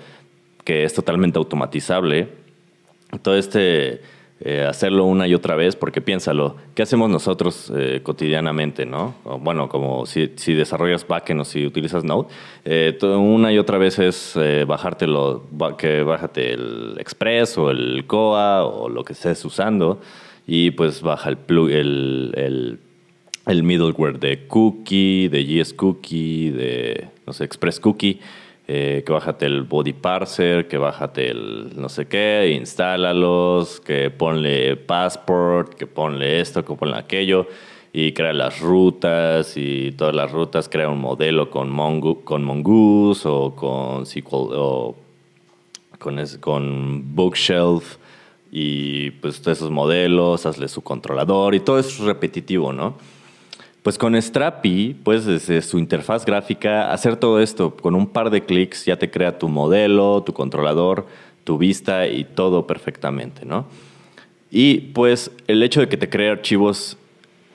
que 0.63 0.83
es 0.83 0.93
totalmente 0.93 1.39
automatizable, 1.39 2.29
todo 3.17 3.35
este 3.35 4.01
eh, 4.41 4.63
hacerlo 4.63 5.03
una 5.03 5.27
y 5.27 5.33
otra 5.33 5.57
vez, 5.57 5.75
porque 5.75 5.99
piénsalo, 5.99 6.55
¿qué 6.73 6.83
hacemos 6.83 7.09
nosotros 7.09 7.69
eh, 7.75 7.99
cotidianamente, 8.01 8.85
no? 8.85 9.15
bueno, 9.41 9.67
como 9.67 10.05
si, 10.05 10.27
desarrollas 10.53 11.05
backend 11.05 11.41
o 11.41 11.43
si 11.43 11.65
utilizas 11.65 12.05
Node, 12.05 12.29
eh, 12.63 12.97
una 13.01 13.51
y 13.51 13.57
otra 13.57 13.77
vez 13.77 13.99
es 13.99 14.39
bajártelo, 14.65 15.43
que 15.77 16.03
bájate 16.03 16.53
el 16.53 16.95
Express 16.99 17.57
o 17.57 17.69
el 17.69 18.05
Coa 18.07 18.63
o 18.63 18.87
lo 18.87 19.03
que 19.03 19.11
estés 19.11 19.43
usando 19.43 19.99
y 20.47 20.71
pues 20.71 21.01
baja 21.01 21.27
el, 21.27 21.37
plug, 21.37 21.69
el, 21.71 22.31
el, 22.37 22.79
el 23.45 23.63
middleware 23.63 24.19
de 24.19 24.47
Cookie, 24.47 25.27
de 25.27 25.43
GS 25.43 25.73
Cookie, 25.73 26.51
de, 26.51 27.09
no 27.27 27.33
sé, 27.33 27.43
Express 27.43 27.81
Cookie 27.81 28.21
eh, 28.71 29.01
que 29.03 29.11
bájate 29.11 29.47
el 29.47 29.63
body 29.63 29.93
parser, 29.93 30.67
que 30.67 30.77
bájate 30.77 31.31
el 31.31 31.71
no 31.75 31.89
sé 31.89 32.07
qué, 32.07 32.53
instálalos, 32.55 33.79
que 33.81 34.11
ponle 34.11 34.77
passport, 34.77 35.73
que 35.73 35.87
ponle 35.87 36.39
esto, 36.39 36.63
que 36.63 36.75
ponle 36.75 36.95
aquello, 36.95 37.47
y 37.91 38.11
crea 38.11 38.31
las 38.31 38.59
rutas 38.59 39.57
y 39.57 39.91
todas 39.93 40.13
las 40.13 40.31
rutas, 40.31 40.69
crea 40.69 40.87
un 40.87 41.01
modelo 41.01 41.49
con, 41.49 41.71
con 42.23 42.43
Mongoose 42.43 43.27
o 43.27 43.55
con 43.55 44.05
SQL 44.05 44.53
o 44.53 44.95
con, 45.97 46.23
con 46.39 47.15
Bookshelf 47.15 47.97
y 48.51 49.09
pues 49.09 49.41
todos 49.41 49.57
esos 49.57 49.71
modelos, 49.71 50.45
hazle 50.45 50.67
su 50.67 50.83
controlador 50.83 51.55
y 51.55 51.59
todo 51.59 51.79
es 51.79 51.97
repetitivo, 51.97 52.71
¿no? 52.71 52.97
Pues 53.83 53.97
con 53.97 54.21
Strapi, 54.21 54.95
pues 55.03 55.25
desde 55.25 55.61
su 55.61 55.79
interfaz 55.79 56.25
gráfica, 56.25 56.91
hacer 56.91 57.15
todo 57.15 57.39
esto 57.39 57.75
con 57.75 57.95
un 57.95 58.07
par 58.07 58.29
de 58.29 58.43
clics 58.43 58.85
ya 58.85 58.97
te 58.97 59.09
crea 59.09 59.37
tu 59.37 59.47
modelo, 59.47 60.21
tu 60.23 60.33
controlador, 60.33 61.07
tu 61.45 61.57
vista 61.57 62.07
y 62.07 62.25
todo 62.25 62.67
perfectamente, 62.67 63.45
¿no? 63.45 63.67
Y 64.51 64.79
pues 64.93 65.31
el 65.47 65.63
hecho 65.63 65.79
de 65.79 65.87
que 65.87 65.97
te 65.97 66.09
cree 66.09 66.29
archivos 66.29 66.97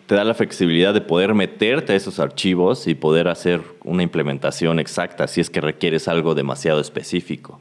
te 0.07 0.14
da 0.14 0.25
la 0.25 0.35
flexibilidad 0.35 0.95
de 0.95 1.00
poder 1.00 1.35
meterte 1.35 1.93
a 1.93 1.97
esos 1.97 2.19
archivos 2.21 2.87
y 2.87 2.95
poder 2.95 3.28
hacer 3.28 3.62
una 3.85 4.02
implementación 4.02 4.78
exacta 4.78 5.26
si 5.26 5.40
es 5.40 5.50
que 5.50 5.61
requieres 5.61 6.09
algo 6.09 6.35
demasiado 6.35 6.81
específico. 6.81 7.61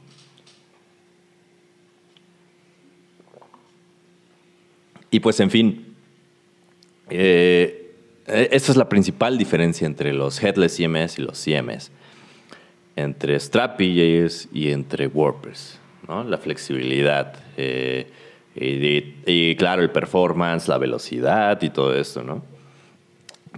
Y 5.10 5.20
pues 5.20 5.38
en 5.40 5.50
fin, 5.50 5.94
eh, 7.08 7.73
esa 8.34 8.72
es 8.72 8.76
la 8.76 8.88
principal 8.88 9.38
diferencia 9.38 9.86
entre 9.86 10.12
los 10.12 10.42
headless 10.42 10.76
CMS 10.76 11.18
y 11.18 11.22
los 11.22 11.42
CMS. 11.42 11.90
Entre 12.96 13.38
Strapi.js 13.38 14.48
y 14.52 14.70
entre 14.70 15.06
WordPress. 15.06 15.78
¿no? 16.08 16.24
La 16.24 16.38
flexibilidad. 16.38 17.34
Eh, 17.56 18.10
y, 18.56 19.56
claro, 19.56 19.82
el 19.82 19.90
performance, 19.90 20.68
la 20.68 20.78
velocidad 20.78 21.60
y 21.62 21.70
todo 21.70 21.96
esto. 21.96 22.22
¿no? 22.22 22.44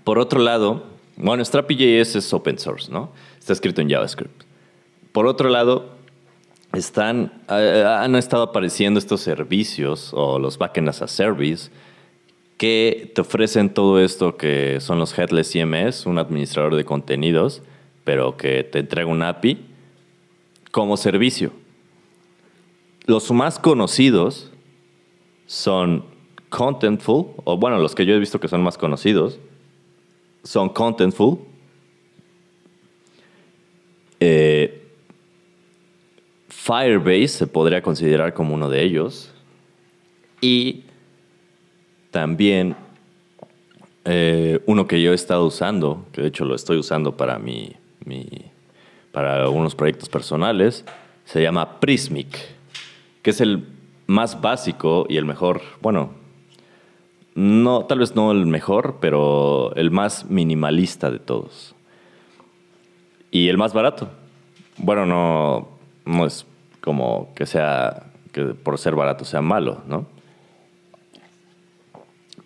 Por 0.05 0.19
otro 0.19 0.41
lado, 0.41 0.85
bueno, 1.17 1.45
Strapi.js 1.45 2.17
es 2.17 2.33
open 2.33 2.59
source. 2.59 2.91
¿no? 2.91 3.13
Está 3.39 3.53
escrito 3.53 3.81
en 3.81 3.91
JavaScript. 3.91 4.43
Por 5.13 5.27
otro 5.27 5.49
lado, 5.49 5.97
están, 6.73 7.33
eh, 7.49 7.85
han 7.87 8.17
estado 8.17 8.45
apareciendo 8.45 8.99
estos 8.99 9.21
servicios 9.21 10.11
o 10.13 10.39
los 10.39 10.59
backend 10.59 10.89
as 10.89 11.03
a 11.03 11.09
service 11.09 11.71
que 12.57 13.13
te 13.15 13.21
ofrecen 13.21 13.73
todo 13.73 14.01
esto 14.01 14.37
que 14.37 14.81
son 14.81 14.99
los 14.99 15.17
Headless 15.17 15.53
CMS, 15.53 16.07
un 16.07 16.19
administrador 16.19 16.75
de 16.75 16.85
contenidos, 16.85 17.63
pero 18.05 18.37
que 18.37 18.65
te 18.65 18.79
entrega 18.79 19.09
un 19.09 19.23
API 19.23 19.59
como 20.71 20.97
servicio. 20.97 21.53
Los 23.07 23.31
más 23.31 23.59
conocidos 23.59 24.51
son 25.47 26.05
Contentful, 26.49 27.27
o 27.45 27.57
bueno, 27.57 27.79
los 27.79 27.95
que 27.95 28.07
yo 28.07 28.15
he 28.15 28.19
visto 28.19 28.41
que 28.41 28.49
son 28.49 28.63
más 28.63 28.79
conocidos, 28.79 29.39
son 30.43 30.69
Contentful, 30.71 31.39
eh, 34.21 34.83
Firebase 36.49 37.29
se 37.29 37.47
podría 37.47 37.83
considerar 37.83 38.33
como 38.33 38.55
uno 38.55 38.71
de 38.71 38.83
ellos, 38.83 39.33
Y 40.41 40.86
también 42.17 42.75
eh, 44.07 44.61
uno 44.65 44.87
que 44.87 45.03
yo 45.03 45.13
he 45.13 45.15
estado 45.15 45.45
usando, 45.45 46.07
que 46.13 46.23
de 46.23 46.29
hecho 46.29 46.47
lo 46.47 46.55
estoy 46.55 46.79
usando 46.79 47.15
para 47.15 47.39
mi, 47.39 47.77
para 49.13 49.43
algunos 49.43 49.75
proyectos 49.75 50.09
personales, 50.09 50.87
se 51.27 51.43
llama 51.43 51.79
Prismic, 51.79 52.39
que 53.21 53.29
es 53.29 53.43
el 53.43 53.67
más 54.07 54.41
básico 54.41 55.05
y 55.11 55.19
el 55.19 55.27
mejor, 55.27 55.61
bueno, 55.83 56.09
no, 57.35 57.85
tal 57.85 57.99
vez 57.99 58.17
no 58.17 58.33
el 58.33 58.47
mejor, 58.47 58.97
pero 58.99 59.75
el 59.75 59.91
más 59.91 60.25
minimalista 60.31 61.11
de 61.11 61.19
todos. 61.19 61.75
Y 63.31 63.49
el 63.49 63.59
más 63.59 63.75
barato. 63.75 64.09
Bueno, 64.79 65.05
no, 65.05 65.69
no 66.07 66.25
es 66.25 66.47
como 66.81 67.35
que 67.35 67.45
sea, 67.45 68.05
que 68.33 68.43
por 68.55 68.79
ser 68.79 68.95
barato 68.95 69.27
sea 69.27 69.43
malo, 69.43 69.83
¿no? 69.87 70.16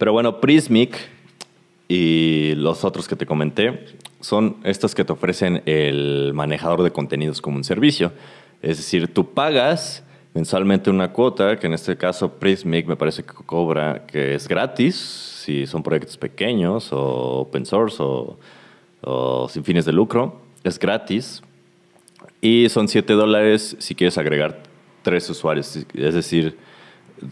Pero 0.00 0.14
bueno, 0.14 0.40
Prismic 0.40 0.96
y 1.86 2.54
los 2.54 2.84
otros 2.84 3.06
que 3.06 3.16
te 3.16 3.26
comenté 3.26 3.84
son 4.22 4.56
estos 4.64 4.94
que 4.94 5.04
te 5.04 5.12
ofrecen 5.12 5.62
el 5.66 6.32
manejador 6.32 6.82
de 6.82 6.90
contenidos 6.90 7.42
como 7.42 7.58
un 7.58 7.64
servicio. 7.64 8.10
Es 8.62 8.78
decir, 8.78 9.12
tú 9.12 9.34
pagas 9.34 10.02
mensualmente 10.32 10.88
una 10.88 11.12
cuota, 11.12 11.58
que 11.58 11.66
en 11.66 11.74
este 11.74 11.98
caso 11.98 12.32
Prismic 12.32 12.86
me 12.86 12.96
parece 12.96 13.24
que 13.24 13.34
cobra, 13.44 14.06
que 14.06 14.34
es 14.34 14.48
gratis, 14.48 14.96
si 14.96 15.66
son 15.66 15.82
proyectos 15.82 16.16
pequeños 16.16 16.94
o 16.94 17.40
open 17.40 17.66
source 17.66 17.98
o, 18.00 18.38
o 19.02 19.48
sin 19.50 19.64
fines 19.64 19.84
de 19.84 19.92
lucro, 19.92 20.40
es 20.64 20.78
gratis. 20.78 21.42
Y 22.40 22.70
son 22.70 22.88
7 22.88 23.12
dólares 23.12 23.76
si 23.80 23.94
quieres 23.94 24.16
agregar 24.16 24.62
tres 25.02 25.28
usuarios. 25.28 25.76
Es 25.92 26.14
decir, 26.14 26.56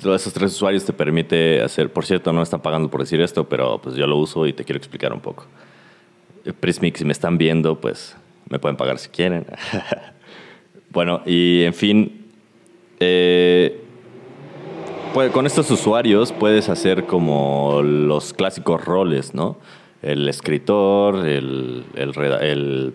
todos 0.01 0.21
esos 0.21 0.33
tres 0.33 0.53
usuarios 0.53 0.85
te 0.85 0.93
permite 0.93 1.63
hacer, 1.63 1.93
por 1.93 2.05
cierto, 2.05 2.33
no 2.33 2.43
están 2.43 2.61
pagando 2.61 2.91
por 2.91 3.01
decir 3.01 3.21
esto, 3.21 3.49
pero 3.49 3.81
pues 3.81 3.97
yo 3.97 4.07
lo 4.07 4.17
uso 4.17 4.47
y 4.47 4.53
te 4.53 4.65
quiero 4.65 4.79
explicar 4.79 5.13
un 5.13 5.21
poco. 5.21 5.47
Eh, 6.45 6.53
Prismic, 6.53 6.97
si 6.97 7.05
me 7.05 7.13
están 7.13 7.39
viendo, 7.39 7.81
pues 7.81 8.17
me 8.49 8.59
pueden 8.59 8.77
pagar 8.77 8.99
si 8.99 9.09
quieren. 9.09 9.47
bueno, 10.91 11.23
y 11.25 11.63
en 11.63 11.75
fin, 11.75 12.27
eh, 13.01 13.85
pues, 15.15 15.31
con 15.33 15.47
estos 15.47 15.71
usuarios 15.71 16.33
puedes 16.33 16.69
hacer 16.69 17.05
como 17.05 17.81
los 17.83 18.35
clásicos 18.35 18.85
roles, 18.85 19.35
¿no? 19.35 19.57
El 20.03 20.29
escritor, 20.29 21.27
el, 21.27 21.85
el, 21.97 22.93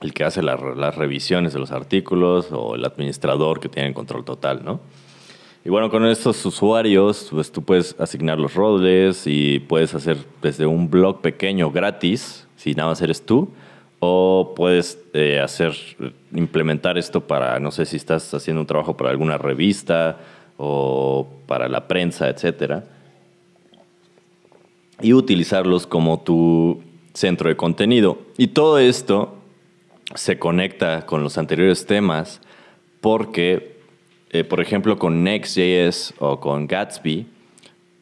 el, 0.00 0.14
que 0.14 0.24
hace 0.24 0.42
las 0.42 0.96
revisiones 0.96 1.52
de 1.52 1.58
los 1.58 1.70
artículos 1.70 2.48
o 2.50 2.76
el 2.76 2.84
administrador 2.84 3.60
que 3.60 3.68
tiene 3.68 3.88
el 3.88 3.94
control 3.94 4.24
total, 4.24 4.64
¿no? 4.64 4.80
Y 5.66 5.70
bueno, 5.70 5.90
con 5.90 6.04
estos 6.04 6.44
usuarios, 6.44 7.28
pues 7.30 7.50
tú 7.50 7.62
puedes 7.62 7.98
asignar 7.98 8.38
los 8.38 8.52
roles 8.52 9.22
y 9.26 9.60
puedes 9.60 9.94
hacer 9.94 10.18
desde 10.42 10.66
un 10.66 10.90
blog 10.90 11.22
pequeño 11.22 11.70
gratis, 11.70 12.46
si 12.54 12.74
nada 12.74 12.90
más 12.90 13.00
eres 13.00 13.24
tú, 13.24 13.48
o 13.98 14.52
puedes 14.54 14.98
eh, 15.14 15.40
hacer, 15.40 15.72
implementar 16.34 16.98
esto 16.98 17.22
para, 17.22 17.58
no 17.60 17.70
sé 17.70 17.86
si 17.86 17.96
estás 17.96 18.34
haciendo 18.34 18.60
un 18.60 18.66
trabajo 18.66 18.94
para 18.94 19.08
alguna 19.08 19.38
revista 19.38 20.18
o 20.58 21.26
para 21.46 21.66
la 21.70 21.88
prensa, 21.88 22.28
etcétera, 22.28 22.84
y 25.00 25.14
utilizarlos 25.14 25.86
como 25.86 26.20
tu 26.20 26.82
centro 27.14 27.48
de 27.48 27.56
contenido. 27.56 28.18
Y 28.36 28.48
todo 28.48 28.78
esto 28.78 29.38
se 30.14 30.38
conecta 30.38 31.06
con 31.06 31.22
los 31.22 31.38
anteriores 31.38 31.86
temas 31.86 32.42
porque 33.00 33.73
eh, 34.34 34.42
por 34.42 34.60
ejemplo, 34.60 34.98
con 34.98 35.22
Next.js 35.22 36.12
o 36.18 36.40
con 36.40 36.66
Gatsby, 36.66 37.24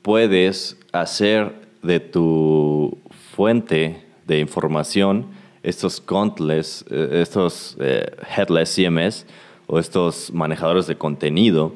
puedes 0.01 0.79
hacer 0.91 1.53
de 1.83 2.01
tu 2.01 2.97
fuente 3.37 4.03
de 4.27 4.39
información 4.39 5.27
estos 5.63 6.01
countless, 6.01 6.87
eh, 6.91 7.21
estos 7.21 7.77
eh, 7.81 8.17
headless 8.35 8.75
CMS 8.75 9.27
o 9.67 9.79
estos 9.79 10.33
manejadores 10.33 10.87
de 10.87 10.97
contenido 10.97 11.75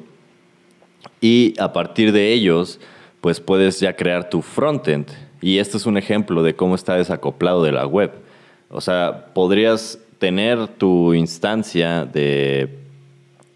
y 1.21 1.53
a 1.59 1.71
partir 1.71 2.11
de 2.11 2.33
ellos 2.33 2.79
pues 3.21 3.39
puedes 3.39 3.79
ya 3.79 3.95
crear 3.95 4.27
tu 4.27 4.41
frontend 4.41 5.11
y 5.39 5.59
este 5.59 5.77
es 5.77 5.85
un 5.85 5.97
ejemplo 5.97 6.41
de 6.41 6.55
cómo 6.55 6.73
está 6.73 6.95
desacoplado 6.95 7.61
de 7.61 7.73
la 7.73 7.85
web. 7.85 8.11
O 8.71 8.81
sea, 8.81 9.27
podrías 9.35 9.99
tener 10.17 10.67
tu 10.67 11.13
instancia 11.13 12.05
de 12.05 12.86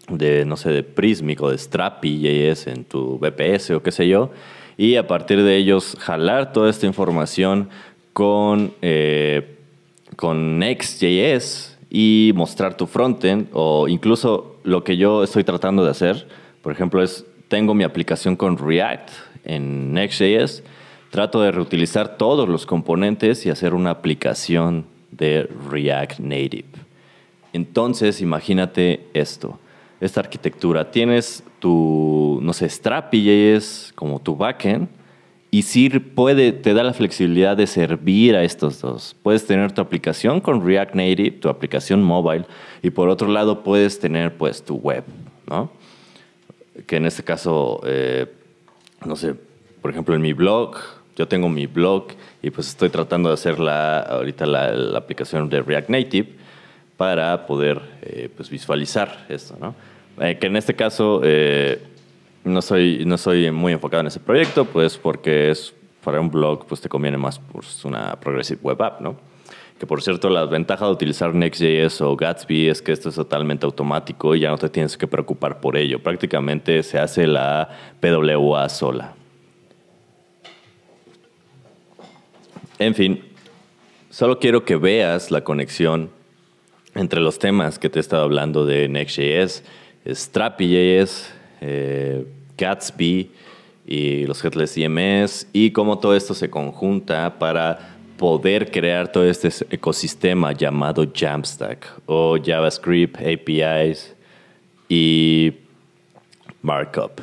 de, 0.08 0.44
no 0.44 0.56
sé, 0.56 0.70
de 0.70 0.82
Prismic 0.82 1.40
o 1.42 1.50
de 1.50 1.58
Strapi 1.58 2.20
JS 2.20 2.66
en 2.68 2.84
tu 2.84 3.18
VPS 3.18 3.70
o 3.72 3.82
qué 3.82 3.92
sé 3.92 4.08
yo, 4.08 4.30
y 4.76 4.96
a 4.96 5.06
partir 5.06 5.42
de 5.42 5.56
ellos 5.56 5.96
jalar 6.00 6.52
toda 6.52 6.70
esta 6.70 6.86
información 6.86 7.68
con, 8.12 8.72
eh, 8.82 9.58
Next.js 10.22 11.78
y 11.90 12.32
mostrar 12.34 12.76
tu 12.76 12.86
frontend, 12.86 13.48
o 13.52 13.88
incluso 13.88 14.56
lo 14.62 14.84
que 14.84 14.96
yo 14.96 15.24
estoy 15.24 15.42
tratando 15.42 15.84
de 15.84 15.90
hacer, 15.90 16.28
por 16.62 16.72
ejemplo, 16.72 17.02
es 17.02 17.24
tengo 17.48 17.74
mi 17.74 17.84
aplicación 17.84 18.36
con 18.36 18.56
React 18.56 19.10
en 19.44 19.92
Next.js, 19.92 20.62
trato 21.10 21.42
de 21.42 21.50
reutilizar 21.50 22.16
todos 22.16 22.48
los 22.48 22.66
componentes 22.66 23.44
y 23.46 23.50
hacer 23.50 23.74
una 23.74 23.90
aplicación 23.90 24.86
de 25.10 25.48
React 25.70 26.20
Native. 26.20 26.68
Entonces, 27.52 28.20
imagínate 28.20 29.06
esto 29.12 29.58
esta 30.02 30.20
arquitectura. 30.20 30.90
Tienes 30.90 31.44
tu, 31.60 32.40
no 32.42 32.52
sé, 32.52 32.68
Strapi.js 32.68 33.92
como 33.94 34.20
tu 34.20 34.36
backend 34.36 34.88
y 35.50 35.62
sí 35.62 35.88
puede, 35.90 36.52
te 36.52 36.74
da 36.74 36.82
la 36.82 36.92
flexibilidad 36.92 37.56
de 37.56 37.68
servir 37.68 38.34
a 38.34 38.42
estos 38.42 38.80
dos. 38.80 39.14
Puedes 39.22 39.46
tener 39.46 39.70
tu 39.70 39.80
aplicación 39.80 40.40
con 40.40 40.66
React 40.66 40.94
Native, 40.96 41.30
tu 41.32 41.48
aplicación 41.48 42.02
mobile 42.02 42.46
y 42.82 42.90
por 42.90 43.08
otro 43.08 43.28
lado 43.28 43.62
puedes 43.62 44.00
tener 44.00 44.36
pues 44.36 44.64
tu 44.64 44.76
web, 44.76 45.04
¿no? 45.48 45.70
Que 46.86 46.96
en 46.96 47.06
este 47.06 47.22
caso, 47.22 47.80
eh, 47.86 48.26
no 49.04 49.14
sé, 49.14 49.36
por 49.80 49.92
ejemplo 49.92 50.16
en 50.16 50.22
mi 50.22 50.32
blog, 50.32 50.78
yo 51.14 51.28
tengo 51.28 51.48
mi 51.48 51.66
blog 51.66 52.08
y 52.42 52.50
pues 52.50 52.68
estoy 52.68 52.88
tratando 52.88 53.28
de 53.28 53.34
hacer 53.34 53.60
la, 53.60 54.00
ahorita 54.00 54.46
la, 54.46 54.96
aplicación 54.98 55.48
de 55.48 55.62
React 55.62 55.90
Native 55.90 56.28
para 56.96 57.46
poder 57.46 57.80
eh, 58.02 58.30
pues 58.34 58.50
visualizar 58.50 59.26
esto, 59.28 59.56
¿no? 59.60 59.74
Eh, 60.20 60.38
que 60.38 60.46
en 60.46 60.56
este 60.56 60.74
caso 60.74 61.20
eh, 61.24 61.82
no, 62.44 62.60
soy, 62.62 63.04
no 63.06 63.16
soy 63.18 63.50
muy 63.50 63.72
enfocado 63.72 64.02
en 64.02 64.08
ese 64.08 64.20
proyecto, 64.20 64.64
pues 64.64 64.96
porque 64.96 65.50
es 65.50 65.74
para 66.04 66.20
un 66.20 66.30
blog, 66.30 66.66
pues 66.66 66.80
te 66.80 66.88
conviene 66.88 67.16
más 67.16 67.38
pues, 67.38 67.84
una 67.84 68.16
Progressive 68.16 68.60
Web 68.62 68.82
App, 68.82 69.00
¿no? 69.00 69.16
Que 69.78 69.86
por 69.86 70.02
cierto, 70.02 70.30
la 70.30 70.44
ventaja 70.44 70.86
de 70.86 70.92
utilizar 70.92 71.34
Next.js 71.34 72.00
o 72.02 72.14
Gatsby 72.14 72.68
es 72.68 72.82
que 72.82 72.92
esto 72.92 73.08
es 73.08 73.16
totalmente 73.16 73.66
automático 73.66 74.34
y 74.34 74.40
ya 74.40 74.50
no 74.50 74.58
te 74.58 74.68
tienes 74.68 74.96
que 74.96 75.08
preocupar 75.08 75.60
por 75.60 75.76
ello. 75.76 76.00
Prácticamente 76.00 76.82
se 76.82 76.98
hace 76.98 77.26
la 77.26 77.68
PWA 78.00 78.68
sola. 78.68 79.14
En 82.78 82.94
fin, 82.94 83.24
solo 84.10 84.38
quiero 84.38 84.64
que 84.64 84.76
veas 84.76 85.30
la 85.30 85.42
conexión 85.42 86.10
entre 86.94 87.20
los 87.20 87.38
temas 87.38 87.78
que 87.78 87.88
te 87.88 87.98
he 87.98 88.00
estado 88.00 88.22
hablando 88.22 88.66
de 88.66 88.88
Next.js 88.88 89.64
Strapi.js, 90.06 91.32
eh, 91.60 92.26
Gatsby 92.56 93.30
y 93.86 94.26
los 94.26 94.44
Headless 94.44 94.74
CMS 94.74 95.46
y 95.52 95.70
cómo 95.70 95.98
todo 95.98 96.14
esto 96.16 96.34
se 96.34 96.50
conjunta 96.50 97.38
para 97.38 97.96
poder 98.16 98.70
crear 98.70 99.10
todo 99.10 99.24
este 99.24 99.48
ecosistema 99.70 100.52
llamado 100.52 101.04
Jamstack 101.12 101.86
o 102.06 102.36
JavaScript, 102.42 103.16
APIs 103.16 104.14
y 104.88 105.52
Markup. 106.62 107.20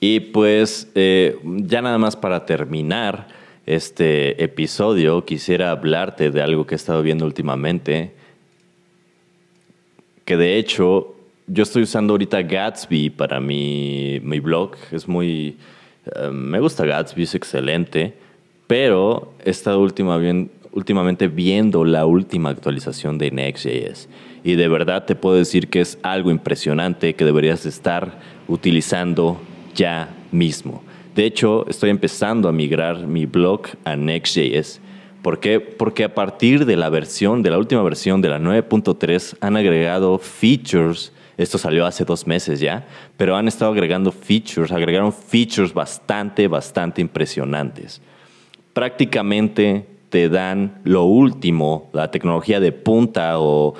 Y 0.00 0.20
pues 0.20 0.90
eh, 0.94 1.38
ya 1.42 1.80
nada 1.80 1.96
más 1.96 2.14
para 2.14 2.44
terminar 2.44 3.28
este 3.64 4.42
episodio, 4.42 5.24
quisiera 5.24 5.70
hablarte 5.70 6.30
de 6.30 6.42
algo 6.42 6.66
que 6.66 6.74
he 6.74 6.76
estado 6.76 7.02
viendo 7.02 7.24
últimamente, 7.24 8.12
que 10.26 10.36
de 10.36 10.58
hecho 10.58 11.13
yo 11.46 11.62
estoy 11.62 11.82
usando 11.82 12.14
ahorita 12.14 12.42
Gatsby 12.42 13.10
para 13.10 13.40
mi, 13.40 14.20
mi 14.22 14.40
blog. 14.40 14.76
Es 14.90 15.06
muy... 15.06 15.56
Eh, 16.16 16.30
me 16.30 16.60
gusta 16.60 16.84
Gatsby, 16.84 17.24
es 17.24 17.34
excelente. 17.34 18.14
Pero 18.66 19.34
he 19.44 19.50
estado 19.50 19.80
última, 19.80 20.18
últimamente 20.72 21.28
viendo 21.28 21.84
la 21.84 22.06
última 22.06 22.50
actualización 22.50 23.18
de 23.18 23.30
Next.js. 23.30 24.08
Y 24.42 24.54
de 24.54 24.68
verdad 24.68 25.04
te 25.04 25.14
puedo 25.14 25.36
decir 25.36 25.68
que 25.68 25.80
es 25.80 25.98
algo 26.02 26.30
impresionante 26.30 27.14
que 27.14 27.24
deberías 27.24 27.66
estar 27.66 28.18
utilizando 28.48 29.40
ya 29.74 30.14
mismo. 30.32 30.82
De 31.14 31.24
hecho, 31.26 31.66
estoy 31.68 31.90
empezando 31.90 32.48
a 32.48 32.52
migrar 32.52 33.06
mi 33.06 33.26
blog 33.26 33.62
a 33.84 33.96
Next.js. 33.96 34.80
¿Por 35.22 35.40
qué? 35.40 35.60
Porque 35.60 36.04
a 36.04 36.14
partir 36.14 36.66
de 36.66 36.76
la 36.76 36.90
versión, 36.90 37.42
de 37.42 37.50
la 37.50 37.58
última 37.58 37.82
versión 37.82 38.20
de 38.20 38.28
la 38.28 38.38
9.3, 38.38 39.36
han 39.40 39.56
agregado 39.56 40.18
features 40.18 41.12
Esto 41.36 41.58
salió 41.58 41.84
hace 41.86 42.04
dos 42.04 42.26
meses 42.26 42.60
ya, 42.60 42.86
pero 43.16 43.36
han 43.36 43.48
estado 43.48 43.72
agregando 43.72 44.12
features, 44.12 44.70
agregaron 44.70 45.12
features 45.12 45.74
bastante, 45.74 46.46
bastante 46.46 47.00
impresionantes. 47.00 48.00
Prácticamente 48.72 49.86
te 50.10 50.28
dan 50.28 50.80
lo 50.84 51.04
último, 51.04 51.90
la 51.92 52.10
tecnología 52.10 52.60
de 52.60 52.70
punta 52.70 53.40
o 53.40 53.74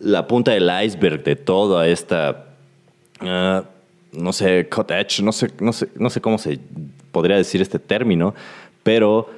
la 0.00 0.26
punta 0.26 0.52
del 0.52 0.70
iceberg 0.84 1.22
de 1.22 1.36
toda 1.36 1.86
esta, 1.86 2.46
ah, 3.20 3.64
no 4.12 4.32
sé, 4.32 4.68
cut 4.68 4.90
edge, 4.90 5.22
no 5.22 5.32
sé, 5.32 5.50
no, 5.60 5.72
sé, 5.72 5.88
no 5.96 6.08
sé 6.08 6.20
cómo 6.22 6.38
se 6.38 6.58
podría 7.12 7.36
decir 7.36 7.60
este 7.60 7.78
término, 7.78 8.34
pero 8.82 9.28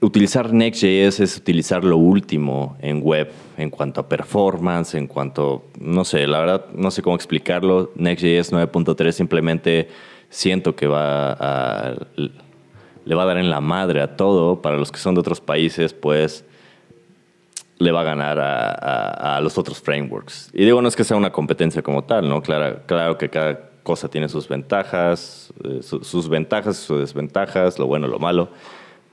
utilizar 0.00 0.52
Next.js 0.52 1.20
es 1.20 1.36
utilizar 1.36 1.84
lo 1.84 1.96
último 1.96 2.76
en 2.80 3.02
web 3.02 3.30
en 3.56 3.70
cuanto 3.70 4.02
a 4.02 4.08
performance, 4.08 4.94
en 4.94 5.06
cuanto, 5.06 5.64
no 5.80 6.04
sé, 6.04 6.26
la 6.26 6.40
verdad 6.40 6.66
no 6.74 6.90
sé 6.90 7.02
cómo 7.02 7.16
explicarlo. 7.16 7.92
Next.js 7.96 8.52
9.3 8.52 9.12
simplemente 9.12 9.88
siento 10.28 10.76
que 10.76 10.86
va 10.86 11.32
a, 11.32 11.94
le 13.04 13.14
va 13.14 13.22
a 13.22 13.26
dar 13.26 13.38
en 13.38 13.50
la 13.50 13.60
madre 13.60 14.00
a 14.02 14.16
todo. 14.16 14.60
Para 14.60 14.76
los 14.76 14.92
que 14.92 14.98
son 14.98 15.14
de 15.14 15.20
otros 15.20 15.40
países, 15.40 15.94
pues 15.94 16.44
le 17.78 17.92
va 17.92 18.00
a 18.00 18.04
ganar 18.04 18.38
a, 18.38 19.40
los 19.42 19.58
otros 19.58 19.80
frameworks. 19.80 20.50
Y 20.52 20.64
digo, 20.64 20.80
no 20.80 20.88
es 20.88 20.96
que 20.96 21.04
sea 21.04 21.16
una 21.16 21.30
competencia 21.30 21.82
como 21.82 22.04
tal, 22.04 22.28
¿no? 22.28 22.42
Claro, 22.42 22.80
claro 22.86 23.18
que 23.18 23.28
cada 23.28 23.70
cosa 23.82 24.08
tiene 24.08 24.28
sus 24.28 24.48
ventajas, 24.48 25.52
eh, 25.62 25.80
sus 25.82 26.28
ventajas 26.28 26.76
sus 26.76 27.00
desventajas, 27.00 27.78
lo 27.78 27.86
bueno, 27.86 28.08
lo 28.08 28.18
malo. 28.18 28.50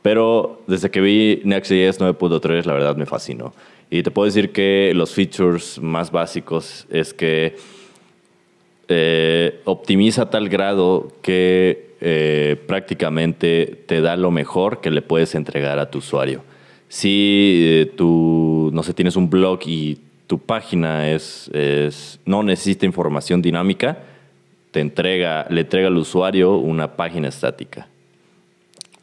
Pero 0.04 0.62
desde 0.68 0.92
que 0.92 1.02
vi 1.02 1.42
Next.js 1.46 2.00
9.3, 2.00 2.66
la 2.66 2.74
verdad 2.74 2.96
me 2.96 3.08
fascinó. 3.08 3.54
Y 3.90 4.04
te 4.04 4.12
puedo 4.12 4.26
decir 4.26 4.52
que 4.52 4.92
los 4.94 5.14
features 5.14 5.80
más 5.80 6.12
básicos 6.12 6.86
es 6.92 7.14
que 7.14 7.56
eh, 8.90 9.62
optimiza 9.64 10.24
a 10.24 10.30
tal 10.30 10.50
grado 10.50 11.08
que 11.22 11.96
eh, 12.02 12.58
prácticamente 12.68 13.84
te 13.86 14.02
da 14.02 14.18
lo 14.18 14.30
mejor 14.30 14.82
que 14.82 14.92
le 14.92 15.02
puedes 15.02 15.36
entregar 15.36 15.80
a 15.80 15.90
tu 15.90 16.00
usuario. 16.00 16.44
Si 16.90 17.62
eh, 17.64 17.92
tú, 17.96 18.72
no 18.74 18.84
sé, 18.84 18.94
tienes 18.94 19.16
un 19.16 19.30
blog 19.30 19.62
y 19.66 20.00
tu 20.28 20.38
página 20.38 21.10
es, 21.10 21.50
es, 21.54 22.20
no 22.26 22.44
necesita 22.44 22.86
información 22.86 23.42
dinámica, 23.42 24.00
te 24.72 24.82
entrega, 24.82 25.48
le 25.50 25.62
entrega 25.62 25.88
al 25.88 25.98
usuario 25.98 26.58
una 26.58 26.98
página 26.98 27.30
estática. 27.30 27.88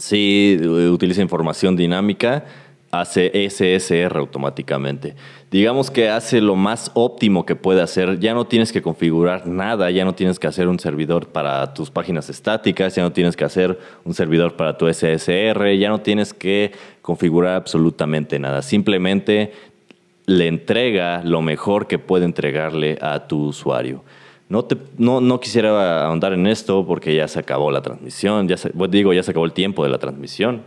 Si 0.01 0.59
utiliza 0.67 1.21
información 1.21 1.77
dinámica, 1.77 2.45
hace 2.91 3.31
SSR 3.49 4.17
automáticamente. 4.17 5.15
Digamos 5.51 5.91
que 5.91 6.09
hace 6.09 6.41
lo 6.41 6.57
más 6.57 6.91
óptimo 6.95 7.47
que 7.47 7.55
puede 7.55 7.83
hacer. 7.83 8.19
Ya 8.19 8.35
no 8.35 8.47
tienes 8.47 8.73
que 8.73 8.83
configurar 8.83 9.47
nada, 9.47 9.91
ya 9.91 10.05
no 10.05 10.15
tienes 10.15 10.39
que 10.39 10.47
hacer 10.47 10.69
un 10.69 10.79
servidor 10.81 11.29
para 11.29 11.75
tus 11.75 11.91
páginas 11.91 12.31
estáticas, 12.31 12.97
ya 12.97 13.03
no 13.03 13.13
tienes 13.13 13.37
que 13.37 13.45
hacer 13.45 13.79
un 14.05 14.15
servidor 14.15 14.57
para 14.57 14.77
tu 14.77 14.93
SSR, 14.93 15.77
ya 15.79 15.89
no 15.89 16.01
tienes 16.01 16.35
que 16.35 16.73
configurar 17.03 17.55
absolutamente 17.55 18.39
nada. 18.39 18.63
Simplemente 18.63 19.53
le 20.27 20.49
entrega 20.49 21.23
lo 21.25 21.43
mejor 21.43 21.87
que 21.87 21.99
puede 21.99 22.25
entregarle 22.25 22.99
a 23.01 23.29
tu 23.29 23.47
usuario. 23.47 24.03
No, 24.51 24.65
te, 24.65 24.77
no, 24.99 25.21
no, 25.21 25.39
quisiera 25.39 26.05
ahondar 26.05 26.33
en 26.33 26.49
esto 26.49 26.85
porque 26.85 27.15
ya 27.15 27.29
se 27.29 27.39
acabó 27.39 27.71
la 27.71 27.83
transmisión, 27.83 28.49
ya 28.49 28.57
digo, 28.91 29.13
ya 29.13 29.23
se 29.23 29.31
acabó 29.31 29.47
el 29.47 29.53
tiempo 29.53 29.85
de 29.85 29.91
la 29.91 29.99
transmisión. 29.99 30.63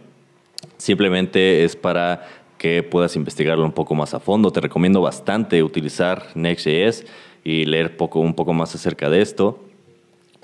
Simplemente 0.78 1.65
es 1.65 1.76
para 1.76 2.26
que 2.58 2.82
puedas 2.82 3.17
investigarlo 3.17 3.65
un 3.65 3.74
poco 3.74 3.93
más 3.93 4.13
a 4.13 4.22
fondo. 4.22 4.52
Te 4.52 4.62
recomiendo 4.62 5.02
bastante 5.02 5.62
utilizar 5.62 6.28
Next.js 6.34 7.06
y 7.43 7.65
leer 7.65 7.98
un 8.00 8.34
poco 8.34 8.54
más 8.54 8.74
acerca 8.74 9.10
de 9.10 9.22
esto. 9.22 9.60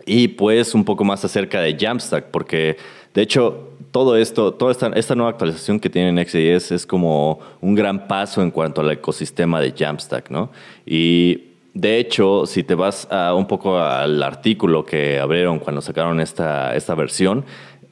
Y 0.06 0.28
pues 0.28 0.76
un 0.76 0.84
poco 0.84 1.06
más 1.06 1.24
acerca 1.24 1.62
de 1.62 1.78
Jamstack, 1.80 2.26
porque 2.32 2.76
de 3.14 3.22
hecho 3.22 3.70
todo 3.92 4.18
esto, 4.18 4.54
toda 4.54 4.74
esta, 4.74 4.88
esta 4.96 5.16
nueva 5.16 5.32
actualización 5.32 5.80
que 5.80 5.90
tiene 5.90 6.12
Next.js 6.12 6.74
es 6.74 6.86
como 6.86 7.40
un 7.62 7.74
gran 7.74 8.06
paso 8.10 8.42
en 8.42 8.52
cuanto 8.52 8.82
al 8.82 8.92
ecosistema 8.92 9.62
de 9.62 9.72
Jamstack, 9.72 10.30
¿no? 10.30 10.50
Y 10.86 11.49
de 11.74 12.00
hecho, 12.00 12.46
si 12.46 12.64
te 12.64 12.76
vas 12.76 13.08
a 13.12 13.34
un 13.34 13.48
poco 13.48 13.80
al 13.80 14.22
artículo 14.24 14.86
que 14.86 15.20
abrieron 15.20 15.60
cuando 15.60 15.82
sacaron 15.82 16.20
esta, 16.20 16.76
esta 16.76 16.96
versión, 16.96 17.46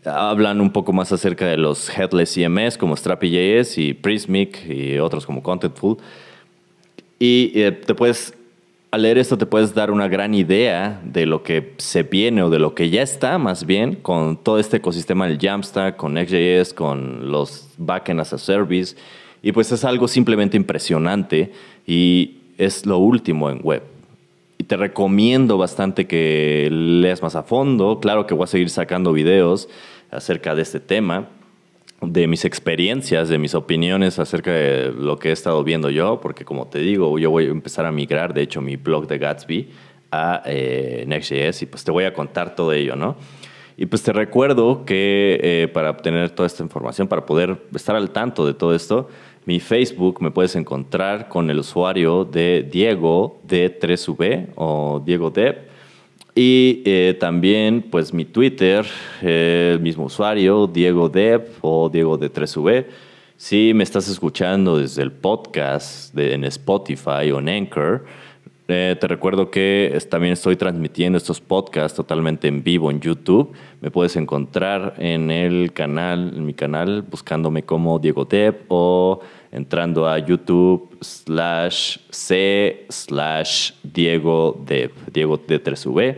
hablan 0.03 0.61
un 0.61 0.71
poco 0.71 0.93
más 0.93 1.11
acerca 1.11 1.45
de 1.45 1.57
los 1.57 1.89
headless 1.89 2.33
CMS 2.33 2.77
como 2.77 2.95
Strapi.js 2.95 3.77
y 3.77 3.93
Prismic 3.93 4.67
y 4.67 4.97
otros 4.97 5.25
como 5.25 5.43
Contentful. 5.43 5.97
Y 7.19 7.51
eh, 7.55 7.71
te 7.71 7.93
puedes, 7.93 8.33
al 8.91 9.01
leer 9.01 9.17
esto 9.17 9.37
te 9.37 9.45
puedes 9.45 9.73
dar 9.73 9.91
una 9.91 10.07
gran 10.07 10.33
idea 10.33 11.01
de 11.03 11.25
lo 11.25 11.43
que 11.43 11.73
se 11.77 12.03
viene 12.03 12.43
o 12.43 12.49
de 12.49 12.59
lo 12.59 12.73
que 12.73 12.89
ya 12.89 13.01
está 13.01 13.37
más 13.37 13.65
bien 13.65 13.95
con 13.95 14.37
todo 14.37 14.59
este 14.59 14.77
ecosistema 14.77 15.27
del 15.27 15.39
Jamstack, 15.39 15.97
con 15.97 16.13
Next.js, 16.13 16.73
con 16.73 17.31
los 17.31 17.69
backend 17.77 18.21
as 18.21 18.33
a 18.33 18.37
service. 18.37 18.95
Y 19.41 19.51
pues 19.51 19.71
es 19.71 19.85
algo 19.85 20.07
simplemente 20.07 20.57
impresionante 20.57 21.51
y 21.85 22.37
es 22.57 22.85
lo 22.85 22.97
último 22.97 23.49
en 23.49 23.59
web. 23.63 23.83
Y 24.57 24.63
te 24.63 24.77
recomiendo 24.77 25.57
bastante 25.57 26.07
que 26.07 26.67
leas 26.71 27.21
más 27.21 27.35
a 27.35 27.43
fondo. 27.43 27.99
Claro 27.99 28.25
que 28.25 28.33
voy 28.33 28.45
a 28.45 28.47
seguir 28.47 28.69
sacando 28.69 29.13
videos 29.13 29.69
acerca 30.11 30.55
de 30.55 30.63
este 30.63 30.79
tema, 30.79 31.27
de 32.01 32.27
mis 32.27 32.45
experiencias, 32.45 33.29
de 33.29 33.37
mis 33.37 33.55
opiniones 33.55 34.19
acerca 34.19 34.51
de 34.51 34.91
lo 34.91 35.17
que 35.17 35.29
he 35.29 35.31
estado 35.31 35.63
viendo 35.63 35.89
yo, 35.89 36.19
porque 36.21 36.45
como 36.45 36.67
te 36.67 36.79
digo, 36.79 37.17
yo 37.19 37.31
voy 37.31 37.45
a 37.45 37.49
empezar 37.49 37.85
a 37.85 37.91
migrar, 37.91 38.33
de 38.33 38.41
hecho, 38.41 38.61
mi 38.61 38.75
blog 38.75 39.07
de 39.07 39.17
Gatsby 39.17 39.69
a 40.11 40.41
eh, 40.45 41.03
Next.js 41.07 41.63
y 41.63 41.65
pues 41.65 41.83
te 41.83 41.91
voy 41.91 42.05
a 42.05 42.13
contar 42.13 42.55
todo 42.55 42.71
ello, 42.71 42.95
¿no? 42.95 43.17
Y 43.79 43.85
pues 43.85 44.01
te 44.01 44.11
recuerdo 44.11 44.85
que 44.85 45.39
eh, 45.43 45.67
para 45.67 45.91
obtener 45.91 46.31
toda 46.31 46.47
esta 46.47 46.63
información, 46.63 47.07
para 47.07 47.25
poder 47.25 47.61
estar 47.75 47.95
al 47.95 48.09
tanto 48.09 48.45
de 48.45 48.55
todo 48.55 48.73
esto, 48.73 49.07
mi 49.47 49.61
Facebook 49.61 50.21
me 50.21 50.29
puedes 50.29 50.57
encontrar 50.57 51.29
con 51.29 51.49
el 51.49 51.59
usuario 51.59 52.25
de 52.25 52.67
Diego 52.69 53.39
D3V 53.47 54.49
o 54.55 55.01
Diego 55.05 55.29
Dev. 55.29 55.55
Y 56.35 56.83
eh, 56.85 57.15
también, 57.17 57.81
pues 57.89 58.13
mi 58.13 58.25
Twitter, 58.25 58.85
el 59.21 59.79
mismo 59.79 60.03
usuario, 60.03 60.67
Diego 60.67 61.07
Dev 61.07 61.47
o 61.61 61.87
Diego 61.87 62.19
D3V. 62.19 62.87
Si 63.37 63.71
me 63.73 63.85
estás 63.85 64.09
escuchando 64.09 64.79
desde 64.79 65.01
el 65.01 65.13
podcast 65.13 66.13
de, 66.13 66.33
en 66.33 66.43
Spotify 66.43 67.31
o 67.31 67.39
en 67.39 67.47
Anchor, 67.47 68.03
eh, 68.69 68.97
te 68.99 69.07
recuerdo 69.07 69.49
que 69.49 69.97
también 70.09 70.33
estoy 70.33 70.57
transmitiendo 70.57 71.17
estos 71.17 71.39
podcasts 71.39 71.95
totalmente 71.95 72.49
en 72.49 72.63
vivo 72.63 72.91
en 72.91 72.99
YouTube. 72.99 73.53
Me 73.79 73.91
puedes 73.91 74.17
encontrar 74.17 74.95
en 74.97 75.31
el 75.31 75.71
canal, 75.71 76.33
en 76.35 76.45
mi 76.45 76.53
canal, 76.53 77.03
buscándome 77.03 77.63
como 77.63 77.97
Diego 77.97 78.25
Dev 78.25 78.65
o 78.67 79.21
entrando 79.51 80.07
a 80.07 80.19
YouTube 80.19 80.97
slash 81.01 81.97
C 82.09 82.85
slash 82.89 83.71
Diego 83.83 84.61
de 84.65 84.91
Diego 85.11 85.37
de 85.37 85.63
3V 85.63 86.17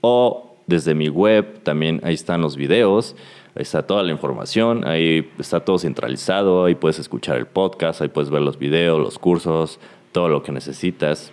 o 0.00 0.56
desde 0.66 0.94
mi 0.94 1.08
web 1.08 1.62
también 1.62 2.00
ahí 2.04 2.14
están 2.14 2.40
los 2.40 2.56
videos, 2.56 3.16
ahí 3.54 3.62
está 3.62 3.86
toda 3.86 4.02
la 4.02 4.12
información, 4.12 4.86
ahí 4.86 5.28
está 5.38 5.60
todo 5.60 5.78
centralizado, 5.78 6.64
ahí 6.64 6.74
puedes 6.74 6.98
escuchar 6.98 7.36
el 7.36 7.46
podcast, 7.46 8.00
ahí 8.00 8.08
puedes 8.08 8.30
ver 8.30 8.42
los 8.42 8.58
videos, 8.58 8.98
los 9.00 9.18
cursos, 9.18 9.78
todo 10.12 10.28
lo 10.28 10.42
que 10.42 10.52
necesitas. 10.52 11.32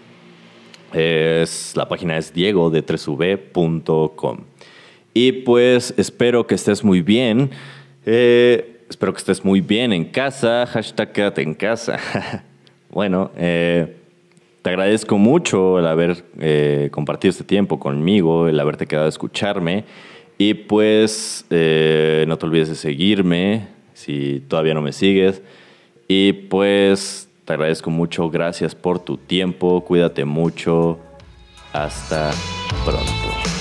Es, 0.94 1.74
la 1.76 1.88
página 1.88 2.18
es 2.18 2.34
diego 2.34 2.70
de 2.70 2.84
3v.com. 2.84 4.38
Y 5.14 5.32
pues 5.32 5.94
espero 5.98 6.48
que 6.48 6.56
estés 6.56 6.84
muy 6.84 7.02
bien. 7.02 7.52
Eh, 8.06 8.79
espero 8.90 9.14
que 9.14 9.20
estés 9.20 9.46
muy 9.46 9.62
bien 9.62 9.94
en 9.94 10.06
casa. 10.06 10.66
Hashtag 10.66 11.12
quédate 11.12 11.42
en 11.42 11.54
casa. 11.54 11.98
bueno, 12.90 13.32
eh, 13.38 13.96
te 14.62 14.70
agradezco 14.70 15.18
mucho 15.18 15.80
el 15.80 15.88
haber 15.88 16.26
eh, 16.40 16.90
compartido 16.92 17.30
este 17.30 17.44
tiempo 17.44 17.80
conmigo, 17.80 18.48
el 18.48 18.60
haberte 18.60 18.88
quedado 18.88 19.06
a 19.06 19.10
escucharme. 19.10 19.86
Y 20.38 20.54
pues 20.54 21.46
eh, 21.50 22.26
no 22.28 22.38
te 22.38 22.46
olvides 22.46 22.70
de 22.70 22.76
seguirme 22.76 23.68
si 23.94 24.42
todavía 24.48 24.74
no 24.74 24.82
me 24.82 24.94
sigues. 24.94 25.42
Y 26.08 26.34
pues 26.34 27.30
te 27.46 27.54
agradezco 27.54 27.90
mucho. 27.90 28.30
Gracias 28.30 28.74
por 28.74 29.00
tu 29.00 29.18
tiempo. 29.18 29.84
Cuídate 29.86 30.26
mucho. 30.26 31.00
Hasta 31.74 32.32
pronto. 32.86 33.59